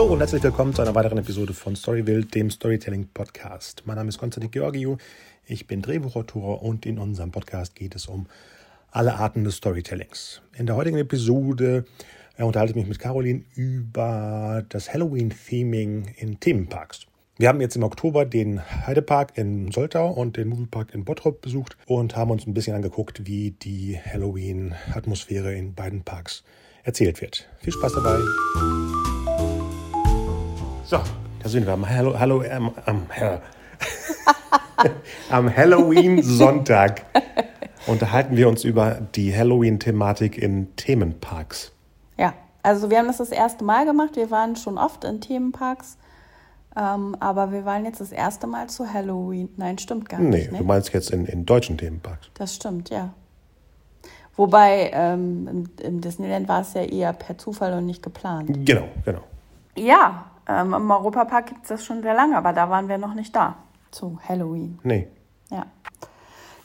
[0.00, 3.82] Hallo und herzlich willkommen zu einer weiteren Episode von Storyville, dem Storytelling Podcast.
[3.84, 4.96] Mein Name ist Konstantin Georgiou,
[5.44, 8.26] ich bin Drehbuchautor und in unserem Podcast geht es um
[8.90, 10.40] alle Arten des Storytellings.
[10.56, 11.84] In der heutigen Episode
[12.38, 17.02] äh, unterhalte ich mich mit Caroline über das Halloween-Theming in Themenparks.
[17.36, 21.76] Wir haben jetzt im Oktober den Heidepark in Soltau und den Moviepark in Bottrop besucht
[21.84, 26.42] und haben uns ein bisschen angeguckt, wie die Halloween-Atmosphäre in beiden Parks
[26.84, 27.50] erzählt wird.
[27.58, 29.19] Viel Spaß dabei.
[30.90, 30.98] So,
[31.40, 33.06] da sind wir am, Hallo, Hallo, am, am,
[35.30, 37.04] am Halloween-Sonntag.
[37.86, 41.70] Unterhalten wir uns über die Halloween-Thematik in Themenparks.
[42.18, 44.16] Ja, also wir haben das das erste Mal gemacht.
[44.16, 45.96] Wir waren schon oft in Themenparks.
[46.76, 49.48] Ähm, aber wir waren jetzt das erste Mal zu Halloween.
[49.58, 50.58] Nein, stimmt gar Nee, nicht.
[50.58, 52.30] du meinst jetzt in, in deutschen Themenparks.
[52.34, 53.14] Das stimmt, ja.
[54.34, 58.66] Wobei ähm, im, im Disneyland war es ja eher per Zufall und nicht geplant.
[58.66, 59.20] Genau, genau.
[59.76, 60.29] Ja,
[60.60, 63.34] ähm, im Europapark gibt es das schon sehr lange, aber da waren wir noch nicht
[63.34, 63.56] da
[63.90, 64.78] zu Halloween.
[64.82, 65.08] Nee,
[65.50, 65.66] Ja.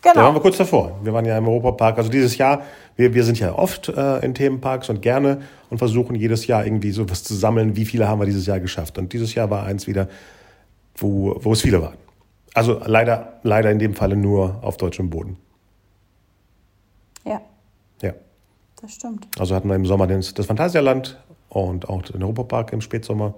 [0.01, 0.39] da waren wir Genau.
[0.39, 0.99] kurz davor.
[1.03, 1.97] Wir waren ja im Europapark.
[1.97, 2.61] Also dieses Jahr,
[2.95, 6.91] wir, wir sind ja oft äh, in Themenparks und gerne und versuchen jedes Jahr irgendwie
[6.91, 7.75] so was zu sammeln.
[7.75, 8.97] Wie viele haben wir dieses Jahr geschafft?
[8.97, 10.07] Und dieses Jahr war eins wieder,
[10.97, 11.97] wo, wo es viele waren.
[12.53, 15.37] Also leider, leider in dem Falle nur auf deutschem Boden.
[17.25, 17.41] Ja,
[18.01, 18.13] Ja.
[18.81, 19.27] das stimmt.
[19.39, 21.17] Also hatten wir im Sommer das, das Phantasialand
[21.49, 23.33] und auch den Europapark im Spätsommer.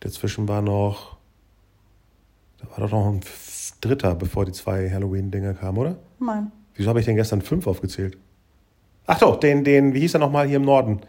[0.00, 1.16] Dazwischen war noch,
[2.58, 3.20] da war doch noch ein
[3.80, 5.96] dritter, bevor die zwei Halloween-Dinger kamen, oder?
[6.18, 6.52] Nein.
[6.74, 8.16] Wieso habe ich denn gestern fünf aufgezählt?
[9.06, 11.00] Ach doch, den, den, wie hieß er nochmal hier im Norden?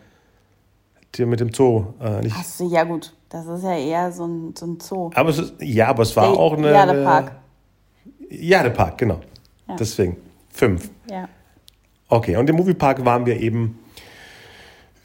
[1.17, 1.85] Der mit dem Zoo.
[2.01, 3.13] Äh, nicht, Achso, ja gut.
[3.29, 5.11] Das ist ja eher so ein, so ein Zoo.
[5.13, 6.71] aber es ist, ja, aber es war Der auch eine.
[6.71, 7.31] Jadepark.
[8.29, 9.19] Jadepark, genau.
[9.67, 9.75] Ja.
[9.75, 10.17] Deswegen.
[10.49, 10.89] Fünf.
[11.09, 11.27] Ja.
[12.09, 13.79] Okay, und im Moviepark waren wir eben,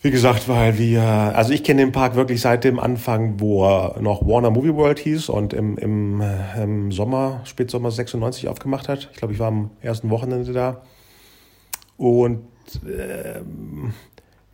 [0.03, 4.01] wie gesagt, weil wir, also ich kenne den Park wirklich seit dem Anfang, wo er
[4.01, 9.09] noch Warner Movie World hieß und im, im, äh, im Sommer, Spätsommer 96 aufgemacht hat.
[9.13, 10.83] Ich glaube, ich war am ersten Wochenende da.
[11.97, 12.45] Und
[12.87, 13.95] ähm,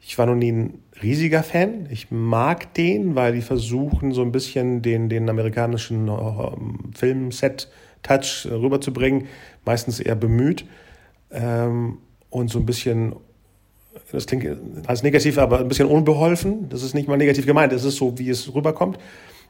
[0.00, 1.86] ich war noch nie ein riesiger Fan.
[1.90, 9.26] Ich mag den, weil die versuchen, so ein bisschen den, den amerikanischen ähm, Filmset-Touch rüberzubringen.
[9.64, 10.66] Meistens eher bemüht.
[11.30, 11.98] Ähm,
[12.30, 13.14] und so ein bisschen,
[14.12, 14.46] das klingt
[14.86, 16.68] als negativ, aber ein bisschen unbeholfen.
[16.68, 17.72] Das ist nicht mal negativ gemeint.
[17.72, 18.98] Es ist so, wie es rüberkommt.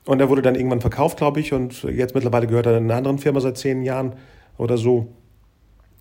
[0.04, 1.52] Und er wurde dann irgendwann verkauft, glaube ich.
[1.52, 4.14] Und jetzt mittlerweile gehört er einer anderen Firma seit zehn Jahren
[4.56, 5.08] oder so.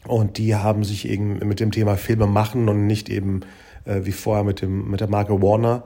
[0.08, 3.42] Und die haben sich eben mit dem Thema Filme machen und nicht eben
[3.86, 5.84] äh, wie vorher mit, dem, mit der Marke Warner,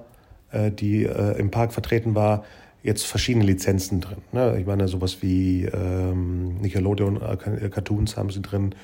[0.52, 2.44] äh, die äh, im Park vertreten war,
[2.84, 4.20] jetzt verschiedene Lizenzen drin.
[4.32, 4.58] Ne?
[4.60, 8.76] Ich meine, sowas wie ähm, Nickelodeon äh, Cartoons haben sie drin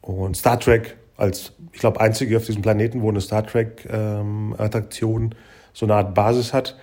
[0.00, 5.34] und Star Trek als, ich glaube, einzige auf diesem Planeten, wo eine Star Trek-Attraktion
[5.72, 6.76] so eine Art Basis hat.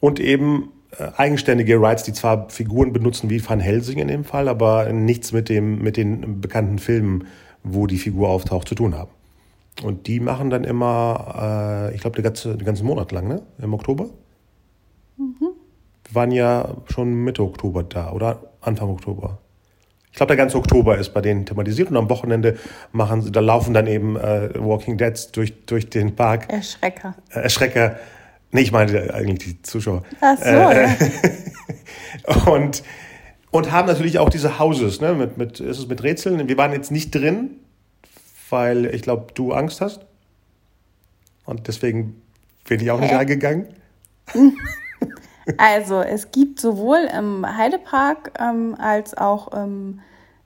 [0.00, 4.48] Und eben äh, eigenständige Rides, die zwar Figuren benutzen wie Van Helsing in dem Fall,
[4.48, 7.26] aber nichts mit, dem, mit den bekannten Filmen,
[7.62, 9.10] wo die Figur auftaucht, zu tun haben.
[9.82, 13.42] Und die machen dann immer, äh, ich glaube, den, ganze, den ganzen Monat lang, ne?
[13.62, 14.06] Im Oktober?
[16.04, 19.38] Wir waren ja schon Mitte Oktober da oder Anfang Oktober.
[20.12, 22.58] Ich glaube, der ganze Oktober ist bei denen thematisiert und am Wochenende
[22.92, 26.52] machen sie, da laufen dann eben äh, Walking Deads durch, durch den Park.
[26.52, 27.14] Erschrecker.
[27.30, 27.96] Äh, Erschrecker.
[28.50, 30.02] Nee, ich meine eigentlich die Zuschauer.
[30.20, 30.96] Ach so, Äh, ja.
[32.46, 32.82] Und,
[33.52, 36.48] und haben natürlich auch diese Houses, ne, mit, mit, ist es mit Rätseln.
[36.48, 37.50] Wir waren jetzt nicht drin,
[38.50, 40.00] weil ich glaube, du Angst hast.
[41.44, 42.20] Und deswegen
[42.68, 43.16] bin ich auch nicht Hä?
[43.16, 43.68] reingegangen.
[45.58, 50.00] Also, es gibt sowohl im Heidepark ähm, als auch im,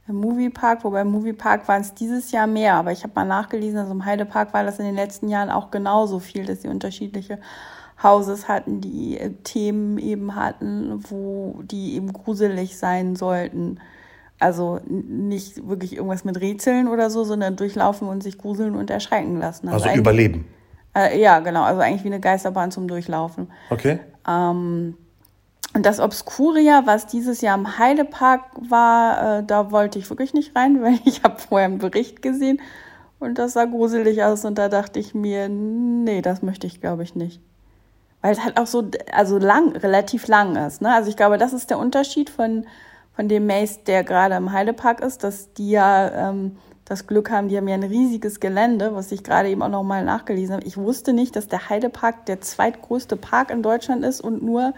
[0.09, 3.79] im Moviepark, wobei im Moviepark waren es dieses Jahr mehr, aber ich habe mal nachgelesen,
[3.79, 7.39] also im Heidepark war das in den letzten Jahren auch genauso viel, dass sie unterschiedliche
[8.03, 13.81] Houses hatten, die äh, Themen eben hatten, wo die eben gruselig sein sollten.
[14.41, 19.39] Also nicht wirklich irgendwas mit Rätseln oder so, sondern durchlaufen und sich gruseln und erschrecken
[19.39, 19.69] lassen.
[19.69, 20.45] Also eigentlich- überleben.
[20.97, 23.51] Äh, ja, genau, also eigentlich wie eine Geisterbahn zum Durchlaufen.
[23.71, 24.01] Okay.
[25.75, 30.55] Und das Obscuria, was dieses Jahr im Heidepark war, äh, da wollte ich wirklich nicht
[30.55, 32.61] rein, weil ich habe vorher einen Bericht gesehen
[33.19, 37.03] und das sah gruselig aus und da dachte ich mir, nee, das möchte ich glaube
[37.03, 37.41] ich nicht.
[38.23, 40.81] Weil es halt auch so, also lang, relativ lang ist.
[40.81, 40.95] Ne?
[40.95, 42.67] Also ich glaube, das ist der Unterschied von,
[43.15, 47.49] von dem Maze, der gerade im Heidepark ist, dass die ja ähm, das Glück haben,
[47.49, 50.67] die haben ja ein riesiges Gelände, was ich gerade eben auch nochmal nachgelesen habe.
[50.67, 54.75] Ich wusste nicht, dass der Heidepark der zweitgrößte Park in Deutschland ist und nur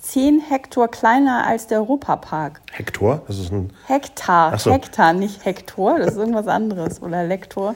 [0.00, 2.60] 10 Hektar kleiner als der Europapark.
[2.72, 3.72] Hektor, das ist ein.
[3.86, 4.72] Hektar, so.
[4.72, 7.74] Hektar, nicht Hektor, das ist irgendwas anderes oder Lektor.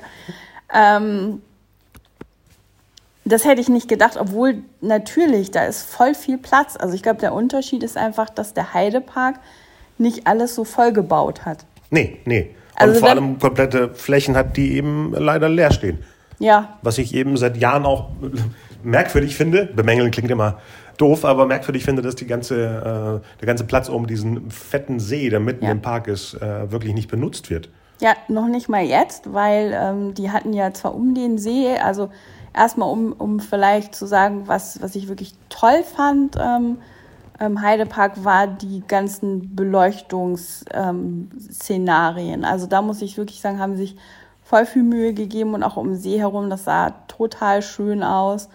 [0.73, 1.43] Ähm,
[3.25, 6.76] das hätte ich nicht gedacht, obwohl natürlich, da ist voll viel Platz.
[6.76, 9.40] Also ich glaube, der Unterschied ist einfach, dass der Heidepark
[9.99, 11.64] nicht alles so vollgebaut hat.
[11.90, 12.55] Nee, nee.
[12.74, 15.98] Also und vor allem komplette Flächen hat, die eben leider leer stehen.
[16.38, 18.08] Ja, Was ich eben seit Jahren auch
[18.82, 20.58] merkwürdig finde, bemängeln klingt immer
[20.96, 22.56] doof, aber merkwürdig finde, dass die ganze,
[23.24, 25.70] äh, der ganze Platz um diesen fetten See, der mitten Ja.
[25.72, 27.69] im Park ist, äh, wirklich nicht benutzt wird.
[28.00, 32.10] Ja, noch nicht mal jetzt, weil ähm, die hatten ja zwar um den See, also
[32.54, 36.78] erstmal um, um vielleicht zu sagen, was, was ich wirklich toll fand, ähm,
[37.40, 41.31] ähm, Heidepark war die ganzen Beleuchtungsszenarien.
[41.50, 42.44] Szenarien.
[42.44, 43.96] also da muss ich wirklich sagen, haben sich
[44.43, 48.49] voll viel Mühe gegeben und auch um den See herum, das sah total schön aus.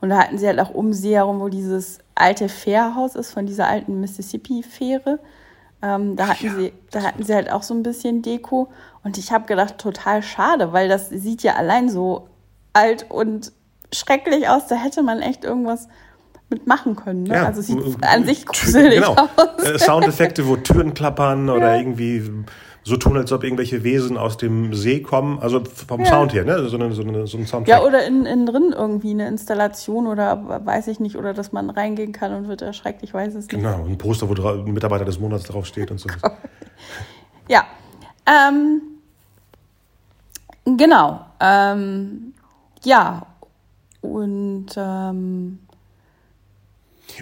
[0.00, 3.32] Und da hatten sie halt auch um den See herum, wo dieses alte Fährhaus ist
[3.32, 5.18] von dieser alten Mississippi-Fähre.
[5.82, 6.54] Ähm, da, hatten ja.
[6.54, 8.68] sie, da hatten sie halt auch so ein bisschen Deko.
[9.02, 12.28] Und ich habe gedacht, total schade, weil das sieht ja allein so
[12.72, 13.52] alt und
[13.92, 14.66] schrecklich aus.
[14.68, 15.88] Da hätte man echt irgendwas
[16.50, 17.24] mitmachen können.
[17.24, 17.46] Ne?
[17.46, 19.14] also es sieht äh, an sich gruselig genau.
[19.14, 19.64] aus.
[19.64, 21.80] Äh, Soundeffekte, wo Türen klappern oder Ja.
[21.80, 22.22] irgendwie
[22.82, 25.38] so tun, als ob irgendwelche Wesen aus dem See kommen.
[25.38, 26.06] Also vom Ja.
[26.06, 26.68] Sound her, ne?
[26.68, 27.68] So, eine, so, eine, so ein Soundtrack.
[27.68, 31.70] Ja, oder innen in drin irgendwie eine Installation oder weiß ich nicht, oder dass man
[31.70, 33.50] reingehen kann und wird erschreckt, ich weiß es nicht.
[33.50, 36.08] Genau, ein Poster, wo ein Mitarbeiter des Monats draufsteht und so.
[37.48, 37.64] Ja.
[38.26, 38.80] Ähm,
[40.64, 41.26] genau.
[41.40, 42.32] Ähm,
[42.84, 43.26] ja.
[44.02, 45.58] Und ähm,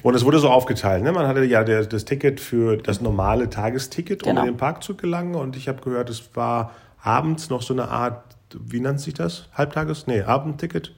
[0.02, 1.02] Und es wurde so aufgeteilt.
[1.02, 1.12] Ne?
[1.12, 4.40] Man hatte ja der, das Ticket für das normale Tagesticket, um Genau.
[4.42, 5.34] in den Park zu gelangen.
[5.34, 8.22] Und ich habe gehört, es war abends noch so eine Art,
[8.58, 9.46] wie nennt sich das?
[9.54, 10.06] Halbtages?
[10.06, 10.92] Nee, Abendticket.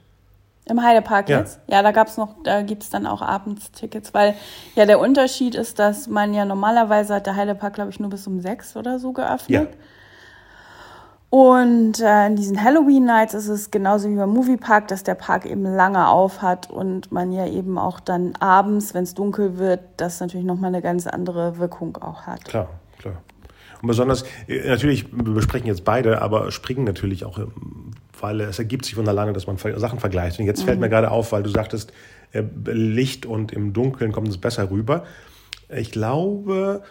[0.67, 1.39] im Heidepark Ja.
[1.41, 1.59] jetzt?
[1.67, 4.35] Ja, da gab's noch, da gibt's dann auch abends Tickets, weil
[4.77, 8.27] ja der Unterschied ist, dass man ja normalerweise hat der Heidepark, glaube ich, nur bis
[8.29, 9.51] um sechs oder so geöffnet.
[9.71, 9.77] Ja.
[11.31, 15.47] Und äh, in diesen Halloween Nights ist es genauso wie beim Moviepark, dass der Park
[15.47, 19.81] eben lange auf hat und man ja eben auch dann abends, wenn es dunkel wird,
[19.97, 22.45] das natürlich nochmal eine ganz andere Wirkung auch hat.
[22.45, 22.69] Klar,
[22.99, 23.15] klar.
[23.81, 28.59] Und besonders, äh, natürlich, wir besprechen jetzt beide, aber springen natürlich auch, ähm, weil es
[28.59, 30.41] ergibt sich von alleine, dass man Sachen vergleicht.
[30.41, 31.93] Und jetzt fällt mir gerade auf, weil du sagtest,
[32.33, 35.05] äh, Licht und im Dunkeln kommt es besser rüber.
[35.69, 36.83] Ich glaube,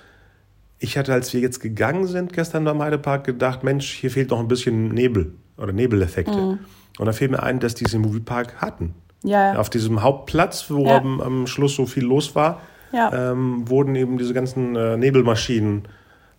[0.79, 4.39] ich hatte, als wir jetzt gegangen sind gestern beim Heidepark, gedacht, Mensch, hier fehlt noch
[4.39, 6.57] ein bisschen Nebel oder Nebeleffekte.
[6.97, 8.93] Und da fiel mir ein, dass die es im Moviepark hatten.
[9.23, 10.97] Ja, Auf diesem Hauptplatz, wo Ja.
[10.97, 12.61] am, am Schluss so viel los war,
[12.93, 13.31] Ja.
[13.31, 15.83] ähm, wurden eben diese ganzen äh, Nebelmaschinen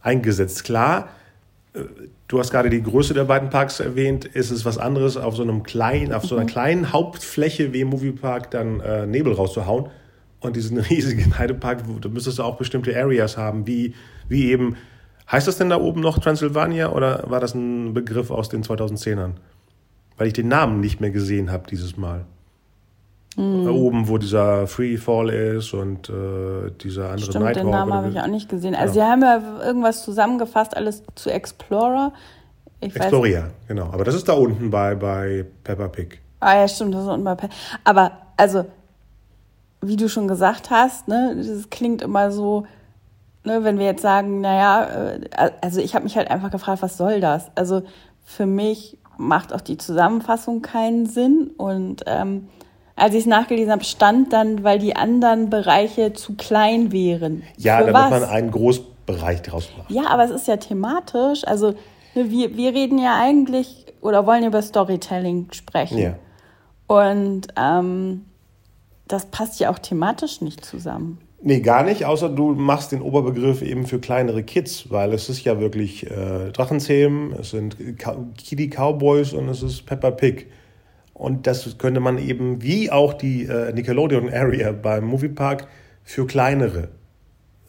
[0.01, 0.65] eingesetzt.
[0.65, 1.09] Klar,
[1.75, 1.81] äh,
[2.29, 5.43] du hast gerade die Größe der beiden Parks erwähnt, ist es was anderes, auf so
[5.43, 6.41] einem kleinen, auf so Mhm.
[6.41, 9.87] einer kleinen Hauptfläche wie im Moviepark dann äh, Nebel rauszuhauen.
[10.41, 13.95] Und diesen riesigen Heidepark, da müsstest du auch bestimmte Areas haben, wie,
[14.31, 14.77] wie eben,
[15.31, 19.33] heißt das denn da oben noch Transylvania oder war das ein Begriff aus den 2010ern?
[20.17, 22.25] Weil ich den Namen nicht mehr gesehen habe dieses Mal.
[23.37, 23.65] Mhm.
[23.65, 27.71] Da Oben, wo dieser Free Fall ist und äh, dieser andere Stimmt, den Nighthawk.
[27.71, 28.75] Namen oder habe ich auch nicht gesehen.
[28.75, 32.13] Also sie haben ja irgendwas zusammengefasst, alles zu Explorer.
[32.81, 33.87] Ich weiß, Exploria, genau.
[33.93, 36.21] Aber das ist da unten bei, bei Peppa Pig.
[36.41, 37.49] Ah ja, stimmt, das ist unten bei Pe-
[37.85, 38.65] Aber also,
[39.83, 42.67] wie du schon gesagt hast, ne, das klingt immer so,
[43.45, 46.97] ne, wenn wir jetzt sagen, naja, äh, also ich habe mich halt einfach gefragt, was
[46.97, 47.51] soll das?
[47.55, 47.83] Also
[48.25, 51.51] für mich macht auch die Zusammenfassung keinen Sinn.
[51.57, 52.49] Und ähm,
[52.97, 57.43] als ich es nachgelesen habe, stand dann, weil die anderen Bereiche zu klein wären.
[57.57, 58.21] Ja, Für damit was?
[58.21, 59.91] man einen Großbereich draus macht.
[59.91, 61.47] Ja, aber es ist ja thematisch.
[61.47, 61.75] Also
[62.15, 65.99] ne, wir, wir reden ja eigentlich oder wollen über Storytelling sprechen.
[65.99, 66.15] Ja.
[66.87, 68.25] Und ähm,
[69.07, 71.19] das passt ja auch thematisch nicht zusammen.
[71.43, 75.43] Nee, gar nicht, außer du machst den Oberbegriff eben für kleinere Kids, weil es ist
[75.45, 77.77] ja wirklich äh, Drachenzähmen, es sind
[78.37, 80.49] Kitty Cowboys und es ist Peppa Pig.
[81.15, 85.67] Und das könnte man eben, wie auch die äh, Nickelodeon Area beim Moviepark,
[86.03, 86.89] für kleinere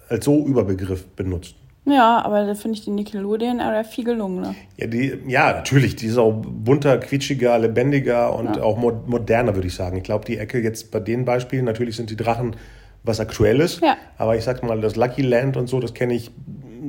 [0.10, 1.56] als so Überbegriff benutzen.
[1.86, 4.54] Ja, aber da finde ich die Nickelodeon aber viel gelungener.
[4.78, 8.64] Ja, die, ja, natürlich, die ist auch bunter, quietschiger, lebendiger und Ja.
[8.64, 9.98] auch mo moderner, würde ich sagen.
[9.98, 12.56] Ich glaube, die Ecke jetzt bei den Beispielen, natürlich sind die Drachen
[13.04, 13.98] was Aktuelles, Ja.
[14.18, 16.32] aber ich sag mal, das Lucky Land und so, das kenne ich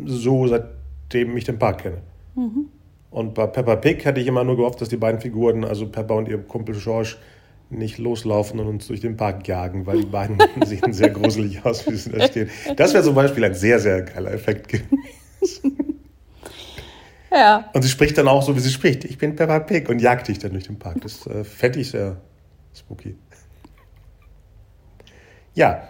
[0.07, 1.99] so, seitdem ich den Park kenne.
[2.35, 2.69] Mhm.
[3.11, 6.14] Und bei Peppa Pig hatte ich immer nur gehofft, dass die beiden Figuren, also Peppa
[6.14, 7.16] und ihr Kumpel George,
[7.69, 11.87] nicht loslaufen und uns durch den Park jagen, weil die beiden sehen sehr gruselig aus,
[11.87, 12.50] wie sie da stehen.
[12.76, 14.90] Das wäre zum Beispiel ein sehr, sehr geiler Effekt gewesen.
[17.35, 17.71] Ja.
[17.73, 19.07] Und sie spricht dann auch so, wie sie spricht.
[19.07, 21.00] Ich bin Peppa Pig und jagt dich dann durch den Park.
[21.00, 22.21] Das äh, fände ich sehr
[22.75, 23.16] spooky.
[25.54, 25.88] Ja,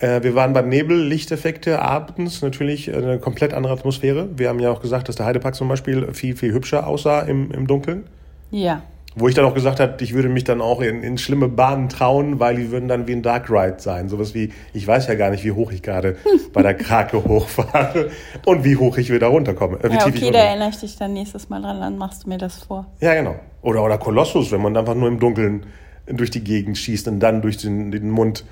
[0.00, 4.28] äh, wir waren beim Nebel, Lichteffekte, abends natürlich eine komplett andere Atmosphäre.
[4.36, 7.50] Wir haben ja auch gesagt, dass der Heidepark zum Beispiel viel, viel hübscher aussah im,
[7.52, 8.04] im Dunkeln.
[8.50, 8.82] Ja.
[9.16, 11.88] Wo ich dann auch gesagt habe, ich würde mich dann auch in, in schlimme Bahnen
[11.88, 14.08] trauen, weil die würden dann wie ein Dark Ride sein.
[14.08, 16.16] Sowas wie, ich weiß ja gar nicht, wie hoch ich gerade
[16.52, 18.10] bei der Krake hochfahre
[18.46, 19.78] und wie hoch ich wieder runterkomme.
[19.82, 22.38] Äh, ja, okay, da erinnere ich dich dann nächstes Mal dran, dann machst du mir
[22.38, 22.86] das vor.
[23.00, 23.34] Ja, genau.
[23.62, 25.66] Oder, oder Kolossus, wenn man einfach nur im Dunkeln
[26.06, 28.44] durch die Gegend schießt und dann durch den, den Mund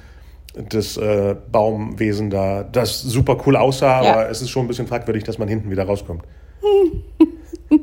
[0.63, 4.13] des äh, Baumwesen da, das super cool aussah, ja.
[4.13, 6.25] aber es ist schon ein bisschen fragwürdig, dass man hinten wieder rauskommt.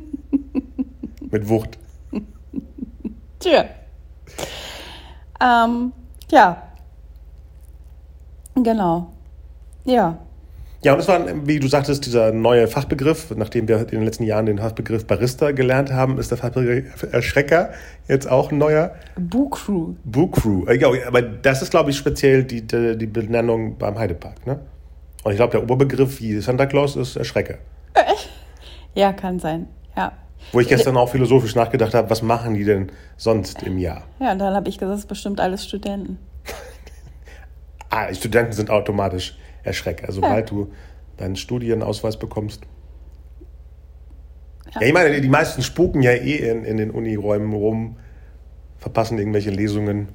[1.31, 1.77] Mit Wucht.
[3.39, 3.65] Tja.
[5.41, 5.91] Ähm,
[6.31, 6.61] ja.
[8.55, 9.11] Genau.
[9.83, 10.17] Ja.
[10.85, 14.23] Ja, und es war, wie du sagtest, dieser neue Fachbegriff, nachdem wir in den letzten
[14.23, 17.71] Jahren den Fachbegriff Barista gelernt haben, ist der Fachbegriff Erschrecker
[18.07, 18.93] jetzt auch ein neuer.
[19.17, 19.95] Bookcrew.
[20.03, 20.71] Bookcrew.
[20.73, 24.59] Ja, aber das ist, glaube ich, speziell die, die, die Benennung beim Heidepark, ne?
[25.23, 27.55] Und ich glaube, der Oberbegriff wie Santa Claus ist Erschrecker.
[28.93, 29.67] Ja, kann sein.
[29.97, 30.13] Ja.
[30.53, 34.03] Wo ich gestern auch philosophisch nachgedacht habe, was machen die denn sonst im Jahr?
[34.21, 36.17] Ja, und dann habe ich gesagt, das ist bestimmt alles Studenten.
[37.89, 39.35] ah, Studenten sind automatisch
[39.65, 40.55] Erschrecker, sobald ja.
[40.55, 40.71] du
[41.17, 42.61] deinen Studienausweis bekommst.
[44.73, 44.81] Ja.
[44.81, 47.97] ja, ich meine, die meisten spuken ja eh in, in den Uniräumen rum,
[48.77, 50.09] verpassen irgendwelche Lesungen.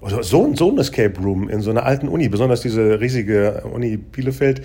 [0.00, 3.96] Oder so, so ein Escape Room in so einer alten Uni, besonders diese riesige Uni
[3.96, 4.62] Bielefeld,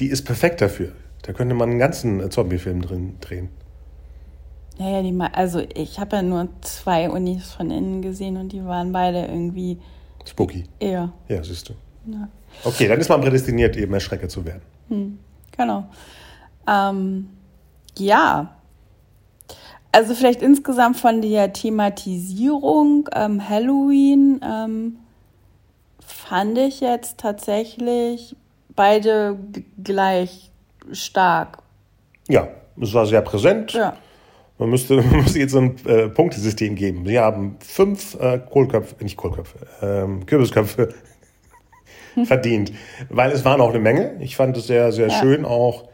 [0.00, 0.92] die ist perfekt dafür.
[1.22, 3.48] Da könnte man einen ganzen Zombie-Film drin drehen.
[4.78, 8.64] Ja, ja, die, also ich habe ja nur zwei Unis von innen gesehen und die
[8.64, 9.78] waren beide irgendwie.
[10.24, 10.64] Spooky.
[10.80, 11.12] Ja.
[11.28, 11.74] Ja, siehst du.
[12.06, 12.28] Ja.
[12.64, 14.62] Okay, dann ist man prädestiniert, eben Erschrecker zu werden.
[14.88, 15.18] Hm,
[15.56, 15.86] genau.
[16.68, 17.28] Ähm,
[17.98, 18.56] ja.
[19.90, 24.96] Also vielleicht insgesamt von der Thematisierung ähm, Halloween ähm,
[26.06, 28.34] fand ich jetzt tatsächlich
[28.74, 29.38] beide
[29.82, 30.50] gleich
[30.92, 31.58] stark.
[32.28, 32.48] Ja,
[32.80, 33.72] es war sehr präsent.
[33.72, 33.96] Ja.
[34.58, 37.04] Man müsste, man müsste jetzt so ein äh, Punktesystem geben.
[37.04, 40.94] Sie haben fünf äh, Kohlköpfe, nicht Kohlköpfe, ähm, Kürbisköpfe
[42.24, 42.72] verdient.
[43.08, 44.16] Weil es waren auch eine Menge.
[44.20, 45.20] Ich fand es sehr, sehr ja.
[45.20, 45.88] schön auch.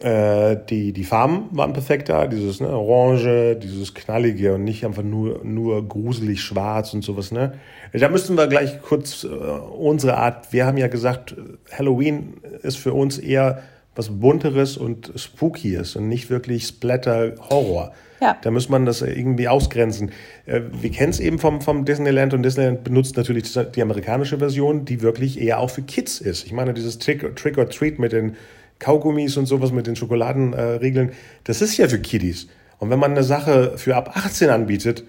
[0.00, 5.04] Äh, die, die Farben waren perfekt da, dieses ne, Orange, dieses Knallige und nicht einfach
[5.04, 7.30] nur, nur gruselig schwarz und sowas.
[7.30, 7.52] Ne?
[7.92, 11.36] Da müssten wir gleich kurz äh, unsere Art, wir haben ja gesagt,
[11.70, 13.62] Halloween ist für uns eher
[13.94, 17.92] was Bunteres und Spookyes und nicht wirklich Splatter-Horror.
[18.20, 18.36] Ja.
[18.40, 20.12] Da muss man das irgendwie ausgrenzen.
[20.46, 24.84] Äh, wir kennen es eben vom, vom Disneyland und Disneyland benutzt natürlich die amerikanische Version,
[24.84, 26.46] die wirklich eher auch für Kids ist.
[26.46, 28.36] Ich meine, dieses Trick, Trick or Treat mit den
[28.78, 31.12] Kaugummis und sowas, mit den Schokoladenregeln, äh,
[31.44, 32.48] das ist ja für Kiddies.
[32.78, 35.04] Und wenn man eine Sache für ab 18 anbietet,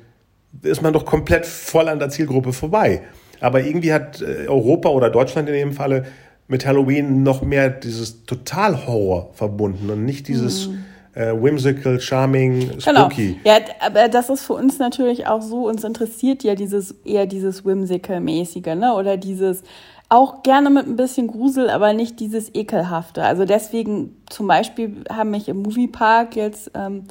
[0.62, 3.02] ist man doch komplett voll an der Zielgruppe vorbei.
[3.40, 6.06] Aber irgendwie hat äh, Europa oder Deutschland in dem Falle
[6.53, 10.83] mit Halloween noch mehr dieses Total-Horror verbunden und nicht dieses mhm.
[11.15, 13.10] äh, whimsical, charming, genau.
[13.10, 13.39] spooky.
[13.43, 13.55] Genau.
[13.57, 17.65] Ja, aber das ist für uns natürlich auch so, uns interessiert ja dieses eher dieses
[17.65, 18.93] whimsical-mäßige, ne?
[18.93, 19.63] Oder dieses
[20.10, 23.24] auch gerne mit ein bisschen Grusel, aber nicht dieses ekelhafte.
[23.24, 27.05] Also deswegen zum Beispiel haben mich im Moviepark jetzt ähm,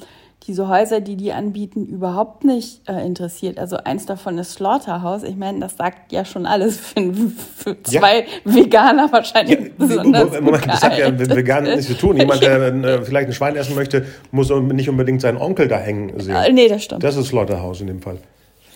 [0.45, 3.57] diese Häuser, die die anbieten, überhaupt nicht äh, interessiert.
[3.57, 5.23] Also eins davon ist Slaughterhouse.
[5.23, 7.13] Ich meine, das sagt ja schon alles für,
[7.55, 8.25] für zwei ja.
[8.43, 12.17] Veganer wahrscheinlich ja, besonders Moment, das hat ja mit Veganen nichts zu tun.
[12.17, 16.19] Jemand, der äh, vielleicht ein Schwein essen möchte, muss nicht unbedingt seinen Onkel da hängen
[16.19, 16.35] sehen.
[16.35, 17.03] Äh, nee, das stimmt.
[17.03, 18.17] Das ist Slaughterhouse in dem Fall.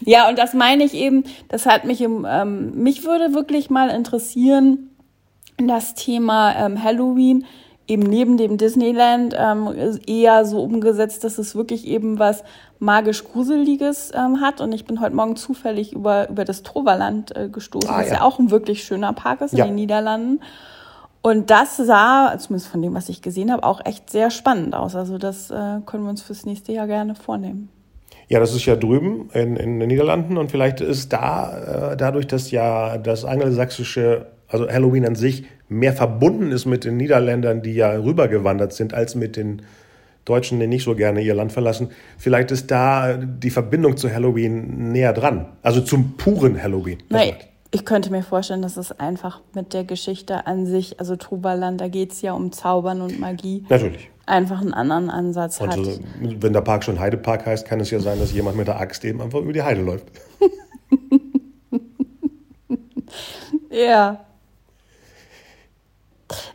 [0.02, 3.90] Ja, und das meine ich eben, das hat mich im, ähm, mich würde wirklich mal
[3.90, 4.92] interessieren,
[5.58, 7.46] das Thema ähm, Halloween
[7.88, 12.44] eben neben dem Disneyland ähm, eher so umgesetzt, dass es wirklich eben was
[12.80, 14.62] magisch Gruseliges ähm, hat.
[14.62, 18.16] Und ich bin heute Morgen zufällig über, über das Troverland äh, gestoßen, ah, was ja.
[18.16, 19.64] ja auch ein wirklich schöner Park ist ja.
[19.64, 20.42] in den Niederlanden.
[21.22, 24.96] Und das sah, zumindest von dem, was ich gesehen habe, auch echt sehr spannend aus.
[24.96, 27.70] Also das äh, können wir uns fürs nächste Jahr gerne vornehmen.
[28.30, 32.28] Ja, das ist ja drüben in, in den Niederlanden und vielleicht ist da äh, dadurch,
[32.28, 37.74] dass ja das angelsächsische, also Halloween an sich mehr verbunden ist mit den Niederländern, die
[37.74, 39.64] ja rübergewandert sind, als mit den
[40.26, 41.90] Deutschen, die nicht so gerne ihr Land verlassen.
[42.18, 45.48] Vielleicht ist da die Verbindung zu Halloween näher dran.
[45.62, 47.00] Also zum puren Halloween.
[47.10, 47.34] Nein,
[47.72, 51.88] ich könnte mir vorstellen, dass es einfach mit der Geschichte an sich, also Trubaland, da
[51.88, 53.66] geht es ja um Zaubern und Magie.
[53.70, 54.10] Natürlich.
[54.26, 55.78] Einfach einen anderen Ansatz und hat.
[55.78, 58.80] Also, wenn der Park schon Heidepark heißt, kann es ja sein, dass jemand mit der
[58.80, 60.08] Axt eben einfach über die Heide läuft.
[63.72, 64.27] ja.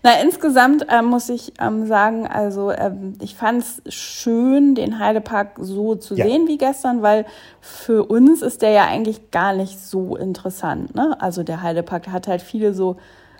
[0.03, 5.57] Na, insgesamt äh, muss ich ähm, sagen, also ähm, ich fand es schön, den Heidepark
[5.61, 6.27] so zu ja.
[6.27, 7.25] sehen wie gestern, weil
[7.61, 10.95] für uns ist der ja eigentlich gar nicht so interessant.
[10.95, 11.17] Ne?
[11.21, 12.97] Also der Heidepark hat halt viele so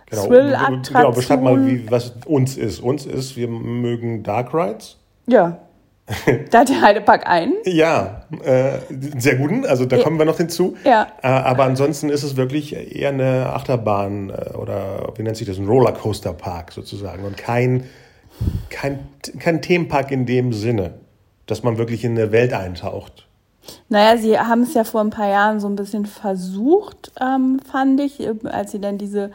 [0.07, 0.27] genau.
[0.27, 0.83] Thrill-Attraktionen.
[0.85, 2.81] Genau, beschreib mal, wie, was uns ist.
[2.81, 4.97] Uns ist, wir mögen Dark Rides.
[5.27, 5.59] Ja.
[6.51, 7.55] Da hat der Heidepark einen.
[7.65, 8.79] Ja, äh,
[9.19, 10.77] sehr guten, also da kommen wir noch hinzu.
[10.85, 11.09] Ja.
[11.23, 15.59] Äh, aber ansonsten ist es wirklich eher eine Achterbahn äh, oder wie nennt sich das,
[15.59, 17.85] ein Rollercoaster-Park sozusagen und kein,
[18.71, 19.01] kein,
[19.39, 20.95] kein Themenpark in dem Sinne,
[21.47, 23.27] dass man wirklich in eine Welt eintaucht.
[23.89, 28.01] Naja, sie haben es ja vor ein paar Jahren so ein bisschen versucht, ähm, fand
[28.01, 29.31] ich, als sie dann diese,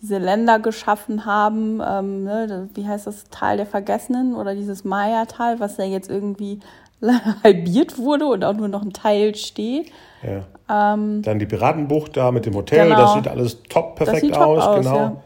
[0.00, 1.80] diese Länder geschaffen haben.
[1.86, 6.60] Ähm, ne, wie heißt das Tal der Vergessenen oder dieses Maya-Tal, was ja jetzt irgendwie
[7.44, 9.90] halbiert wurde und auch nur noch ein Teil steht.
[10.22, 10.94] Ja.
[10.94, 13.00] Ähm, Dann die Piratenbucht da mit dem Hotel, genau.
[13.00, 14.96] das sieht alles top perfekt top aus, aus, genau.
[14.96, 15.16] Ja.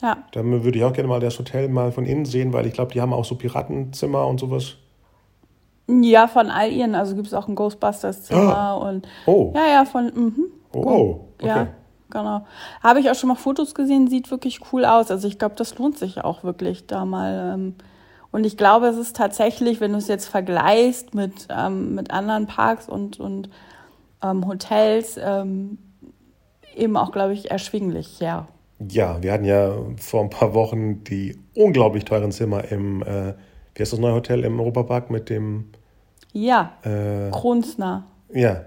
[0.00, 0.16] Ja.
[0.32, 2.92] Da würde ich auch gerne mal das Hotel mal von innen sehen, weil ich glaube,
[2.92, 4.76] die haben auch so Piratenzimmer und sowas.
[5.88, 6.94] Ja, von all ihren.
[6.94, 8.88] Also gibt es auch ein Ghostbusters-Zimmer oh.
[8.88, 9.08] und.
[9.26, 9.52] Oh.
[9.56, 10.04] Ja, ja, von.
[10.14, 10.44] Mhm.
[10.72, 11.46] Oh, okay.
[11.46, 11.66] Ja,
[12.10, 12.46] genau.
[12.82, 15.10] Habe ich auch schon mal Fotos gesehen, sieht wirklich cool aus.
[15.10, 17.54] Also ich glaube, das lohnt sich auch wirklich da mal.
[17.54, 17.74] Ähm,
[18.30, 22.46] und ich glaube, es ist tatsächlich, wenn du es jetzt vergleichst mit, ähm, mit anderen
[22.46, 23.48] Parks und, und
[24.22, 25.78] ähm, Hotels, ähm,
[26.76, 28.46] eben auch, glaube ich, erschwinglich, ja.
[28.78, 33.34] Ja, wir hatten ja vor ein paar Wochen die unglaublich teuren Zimmer im, äh,
[33.74, 35.70] wie heißt das neue Hotel im Europapark mit dem
[36.32, 38.04] ja, äh, Kronsner.
[38.32, 38.64] Ja.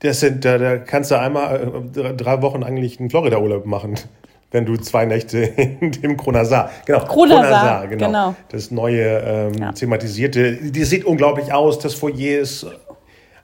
[0.00, 3.94] Das sind, da, da kannst du einmal äh, drei Wochen eigentlich einen Florida-Urlaub machen,
[4.50, 6.70] wenn du zwei Nächte in dem Kronasar.
[6.86, 8.06] Genau, Kronasar, genau.
[8.06, 8.34] genau.
[8.48, 9.72] Das neue ähm, ja.
[9.72, 10.56] thematisierte.
[10.56, 11.78] Die sieht unglaublich aus.
[11.78, 12.66] Das Foyer ist.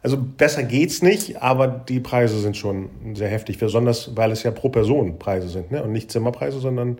[0.03, 3.59] Also besser geht's nicht, aber die Preise sind schon sehr heftig.
[3.59, 5.71] Besonders, weil es ja pro Person Preise sind.
[5.71, 5.83] Ne?
[5.83, 6.99] Und nicht Zimmerpreise, sondern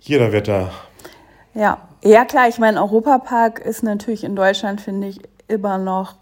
[0.00, 0.72] jeder wird da
[1.54, 6.14] ja, ja klar, ich meine, Europapark ist natürlich in Deutschland, finde ich, immer noch,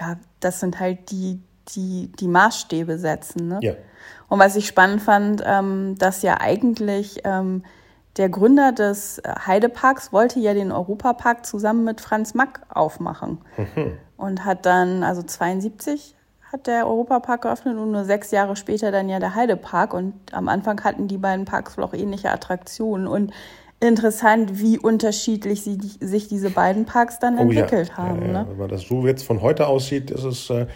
[0.00, 1.42] ja, das sind halt die,
[1.74, 3.48] die, die Maßstäbe setzen.
[3.48, 3.58] Ne?
[3.62, 3.72] Ja.
[4.28, 7.64] Und was ich spannend fand, ähm, dass ja eigentlich ähm,
[8.16, 13.38] der Gründer des Heideparks wollte ja den Europapark zusammen mit Franz Mack aufmachen.
[13.56, 13.98] Mhm.
[14.16, 16.16] Und hat dann, also 72
[16.50, 19.92] hat der Europapark geöffnet und nur sechs Jahre später dann ja der Heidepark.
[19.92, 23.06] Und am Anfang hatten die beiden Parks wohl auch ähnliche Attraktionen.
[23.06, 23.32] Und
[23.80, 27.96] interessant, wie unterschiedlich sie, sich diese beiden Parks dann oh, entwickelt ja.
[27.96, 28.20] haben.
[28.22, 28.32] Ja, ja.
[28.32, 28.46] Ne?
[28.50, 30.50] Wenn man das so jetzt von heute aussieht, ist es.
[30.50, 30.66] Äh,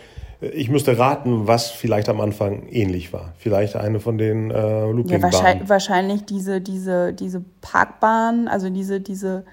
[0.40, 3.34] ich müsste raten, was vielleicht am Anfang ähnlich war.
[3.36, 5.10] Vielleicht eine von den äh, Loopingbahnen.
[5.10, 9.44] Ja, wahrscheinlich, wahrscheinlich diese, diese, diese Parkbahnen, also diese, diese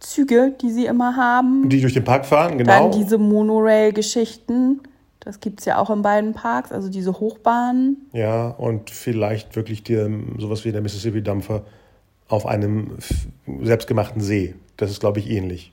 [0.00, 1.68] Züge, die sie immer haben.
[1.68, 2.90] Die durch den Park fahren, genau.
[2.90, 4.80] Dann diese Monorail-Geschichten.
[5.20, 8.08] Das gibt es ja auch in beiden Parks, also diese Hochbahnen.
[8.12, 9.96] Ja, und vielleicht wirklich die,
[10.38, 11.62] sowas wie der Mississippi-Dampfer
[12.28, 12.98] auf einem
[13.62, 14.54] selbstgemachten See.
[14.76, 15.72] Das ist, glaube ich, ähnlich.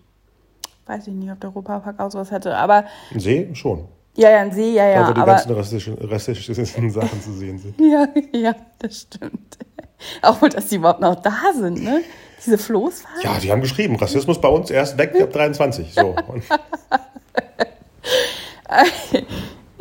[0.86, 2.86] Weiß ich nicht, ob der Europapark auch sowas hätte, aber.
[3.12, 3.86] Ein See schon.
[4.15, 5.02] Ja, ja, ein See, ja, ja.
[5.02, 7.80] Da, wo die aber, ganzen rassistischen, rassistischen Sachen zu sehen sind.
[7.80, 9.58] Ja, ja, das stimmt.
[10.22, 12.02] Auch, dass die überhaupt noch da sind, ne?
[12.46, 13.24] Diese Floßfahrer.
[13.24, 15.94] Ja, die haben geschrieben, Rassismus bei uns erst weg ab 23.
[15.94, 16.15] So.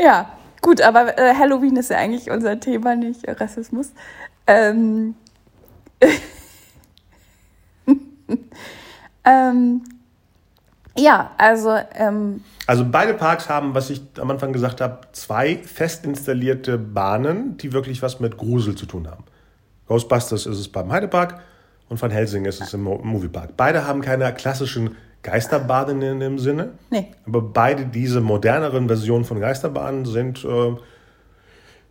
[0.01, 0.31] ja,
[0.63, 3.93] gut, aber äh, Halloween ist ja eigentlich unser Thema, nicht Rassismus.
[4.47, 5.15] Ähm,
[9.25, 9.83] ähm,
[10.97, 11.77] ja, also.
[11.95, 17.57] Ähm, also beide Parks haben, was ich am Anfang gesagt habe, zwei fest installierte Bahnen,
[17.59, 19.25] die wirklich was mit Grusel zu tun haben.
[19.87, 21.41] Ghostbusters ist es beim Heidepark
[21.89, 23.57] und Van Helsing ist es im Moviepark.
[23.57, 26.73] Beide haben keine klassischen Geisterbahnen in dem Sinne.
[26.91, 27.09] Nee.
[27.27, 30.77] Aber beide diese moderneren Versionen von Geisterbahnen sind, äh,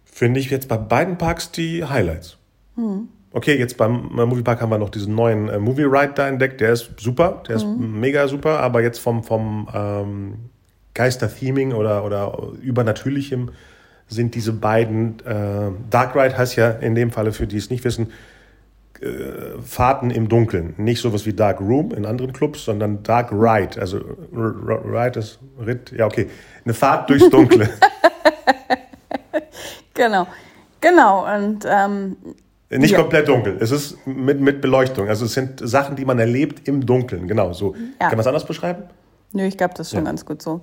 [0.06, 2.38] finde ich, jetzt bei beiden Parks die Highlights.
[2.76, 3.10] Mhm.
[3.36, 6.62] Okay, jetzt beim Moviepark haben wir noch diesen neuen äh, Movie Ride da entdeckt.
[6.62, 8.00] Der ist super, der ist mhm.
[8.00, 10.36] mega super, aber jetzt vom, vom ähm,
[10.94, 13.50] Geister-Theming oder, oder Übernatürlichem
[14.08, 17.84] sind diese beiden, äh, Dark Ride heißt ja in dem Falle, für die es nicht
[17.84, 18.12] wissen,
[19.02, 20.76] äh, Fahrten im Dunkeln.
[20.78, 23.82] Nicht sowas wie Dark Room in anderen Clubs, sondern Dark Ride.
[23.82, 24.00] Also
[24.32, 26.30] Ride ist Ritt, ja okay.
[26.64, 27.68] Eine Fahrt durchs Dunkle.
[29.96, 30.28] genau.
[30.82, 32.18] Genau, und ähm,
[32.78, 33.00] nicht ja.
[33.00, 33.58] komplett dunkel.
[33.60, 35.08] Es ist mit, mit Beleuchtung.
[35.08, 37.28] Also es sind Sachen, die man erlebt im Dunkeln.
[37.28, 37.76] Genau so.
[37.76, 37.82] Ja.
[38.00, 38.84] Kann man das anders beschreiben?
[39.34, 40.12] Nö, ich glaube, das ist schon ja.
[40.12, 40.62] ganz gut so.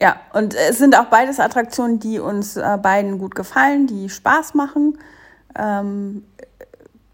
[0.00, 4.54] Ja, und es sind auch beides Attraktionen, die uns äh, beiden gut gefallen, die Spaß
[4.54, 4.98] machen.
[5.56, 6.24] Ähm,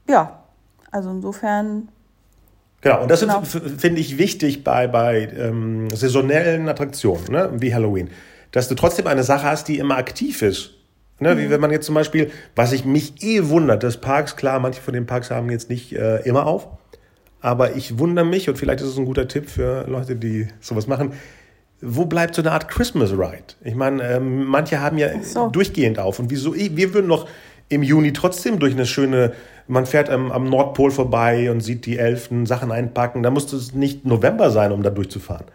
[0.08, 0.42] ja,
[0.90, 1.88] also insofern.
[2.80, 3.42] Genau, und das genau.
[3.42, 8.08] finde ich wichtig bei, bei ähm, saisonellen Attraktionen, ne, wie Halloween,
[8.52, 10.77] dass du trotzdem eine Sache hast, die immer aktiv ist.
[11.20, 11.38] Ne, mhm.
[11.38, 14.80] Wie wenn man jetzt zum Beispiel, was ich mich eh wundert, dass Parks, klar, manche
[14.80, 16.68] von den Parks haben jetzt nicht äh, immer auf,
[17.40, 20.86] aber ich wundere mich, und vielleicht ist es ein guter Tipp für Leute, die sowas
[20.86, 21.12] machen,
[21.80, 23.54] wo bleibt so eine Art Christmas Ride?
[23.62, 25.48] Ich meine, ähm, manche haben ja so.
[25.48, 26.18] durchgehend auf.
[26.18, 26.54] Und wieso?
[26.54, 27.28] Wir würden noch
[27.68, 29.32] im Juni trotzdem durch eine schöne,
[29.68, 33.22] man fährt am, am Nordpol vorbei und sieht die Elfen Sachen einpacken.
[33.22, 35.46] Da muss es nicht November sein, um da durchzufahren.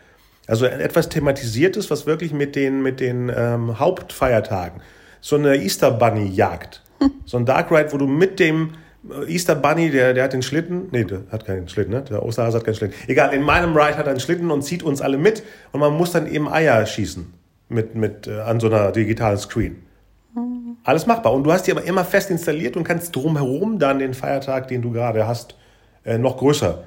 [0.48, 4.82] Also etwas thematisiertes, was wirklich mit den, mit den ähm, Hauptfeiertagen,
[5.24, 6.82] so eine Easter Bunny Jagd,
[7.26, 8.72] so ein Dark Ride, wo du mit dem
[9.10, 12.02] äh, Easter Bunny, der, der hat den Schlitten, nee, der hat keinen Schlitten, ne?
[12.02, 12.96] Der Osterhase hat keinen Schlitten.
[13.08, 15.94] Egal, in meinem Ride hat er einen Schlitten und zieht uns alle mit und man
[15.94, 17.34] muss dann eben Eier schießen
[17.70, 19.78] mit, mit, äh, an so einer digitalen Screen.
[20.36, 20.76] Mhm.
[20.84, 21.32] Alles machbar.
[21.32, 24.82] Und du hast die aber immer fest installiert und kannst drumherum dann den Feiertag, den
[24.82, 25.56] du gerade hast,
[26.04, 26.84] äh, noch größer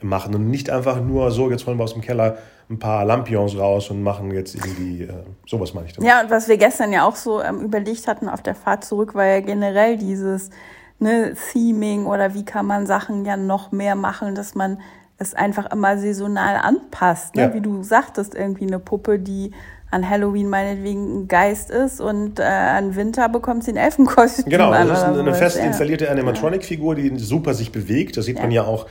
[0.00, 2.38] machen und nicht einfach nur so, jetzt holen wir aus dem Keller
[2.70, 5.12] ein paar Lampions raus und machen jetzt irgendwie, äh,
[5.46, 6.08] sowas meine ich damit.
[6.08, 9.14] Ja, und was wir gestern ja auch so ähm, überlegt hatten auf der Fahrt zurück,
[9.14, 10.50] war ja generell dieses
[10.98, 14.80] ne, Theming oder wie kann man Sachen ja noch mehr machen, dass man
[15.16, 17.34] es einfach immer saisonal anpasst.
[17.34, 17.42] Ne?
[17.42, 17.54] Ja.
[17.54, 19.52] Wie du sagtest, irgendwie eine Puppe, die
[19.90, 24.44] an Halloween meinetwegen ein Geist ist und äh, an Winter bekommt sie ein Elfenkostüm.
[24.50, 28.18] Genau, das ist eine, eine fest installierte Animatronic-Figur, die super sich bewegt.
[28.18, 28.42] Das sieht ja.
[28.42, 28.86] man ja auch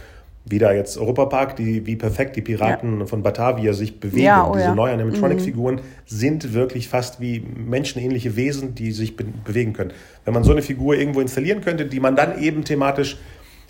[0.49, 3.05] wieder jetzt Europapark, die, wie perfekt die Piraten ja.
[3.05, 4.23] von Batavia sich bewegen.
[4.23, 4.75] Ja, oh Diese ja.
[4.75, 5.81] neuen Animatronic-Figuren mhm.
[6.05, 9.93] sind wirklich fast wie menschenähnliche Wesen, die sich be bewegen können.
[10.25, 13.17] Wenn man so eine Figur irgendwo installieren könnte, die man dann eben thematisch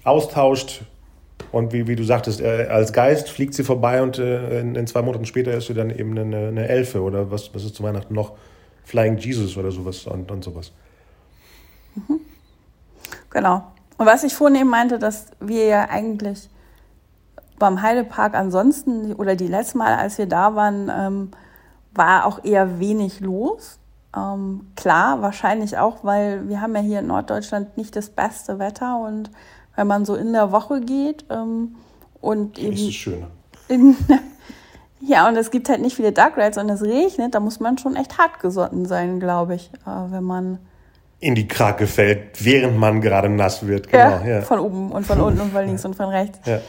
[0.03, 0.81] austauscht
[1.51, 4.87] und wie, wie du sagtest, äh, als Geist fliegt sie vorbei und äh, in, in,
[4.87, 7.83] zwei Monaten später ist sie dann eben eine, eine Elfe oder was, was ist zu
[7.83, 8.33] Weihnachten noch?
[8.83, 10.71] Flying Jesus oder sowas und, und sowas.
[11.95, 12.19] Mhm.
[13.29, 13.71] Genau.
[13.97, 16.49] Und was ich vorhin eben meinte, dass wir ja eigentlich
[17.60, 21.32] beim Heidepark ansonsten oder die letzte Mal, als wir da waren, ähm,
[21.93, 23.80] war auch eher wenig los.
[24.15, 29.00] Ähm, klar, wahrscheinlich auch, weil wir haben ja hier in Norddeutschland nicht das beste Wetter
[29.00, 29.32] und
[29.76, 31.76] wenn man so in der Woche geht ähm,
[32.22, 32.74] und eben.
[32.74, 33.26] Ist schön.
[33.67, 33.96] In,
[35.02, 37.78] ja, und es gibt halt nicht viele Dark Rides und es regnet, da muss man
[37.78, 40.60] schon echt hart gesotten sein, glaube ich, äh, wenn man
[41.20, 43.89] in die Krake fällt, während man gerade nass wird.
[43.89, 44.41] Genau, ja, ja.
[44.41, 46.39] Von oben und von unten und von links und von rechts.
[46.46, 46.60] Ja.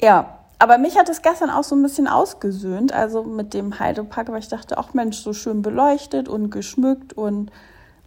[0.00, 4.30] Ja, aber mich hat es gestern auch so ein bisschen ausgesöhnt, also mit dem Heidepark,
[4.30, 7.50] weil ich dachte, ach Mensch, so schön beleuchtet und geschmückt und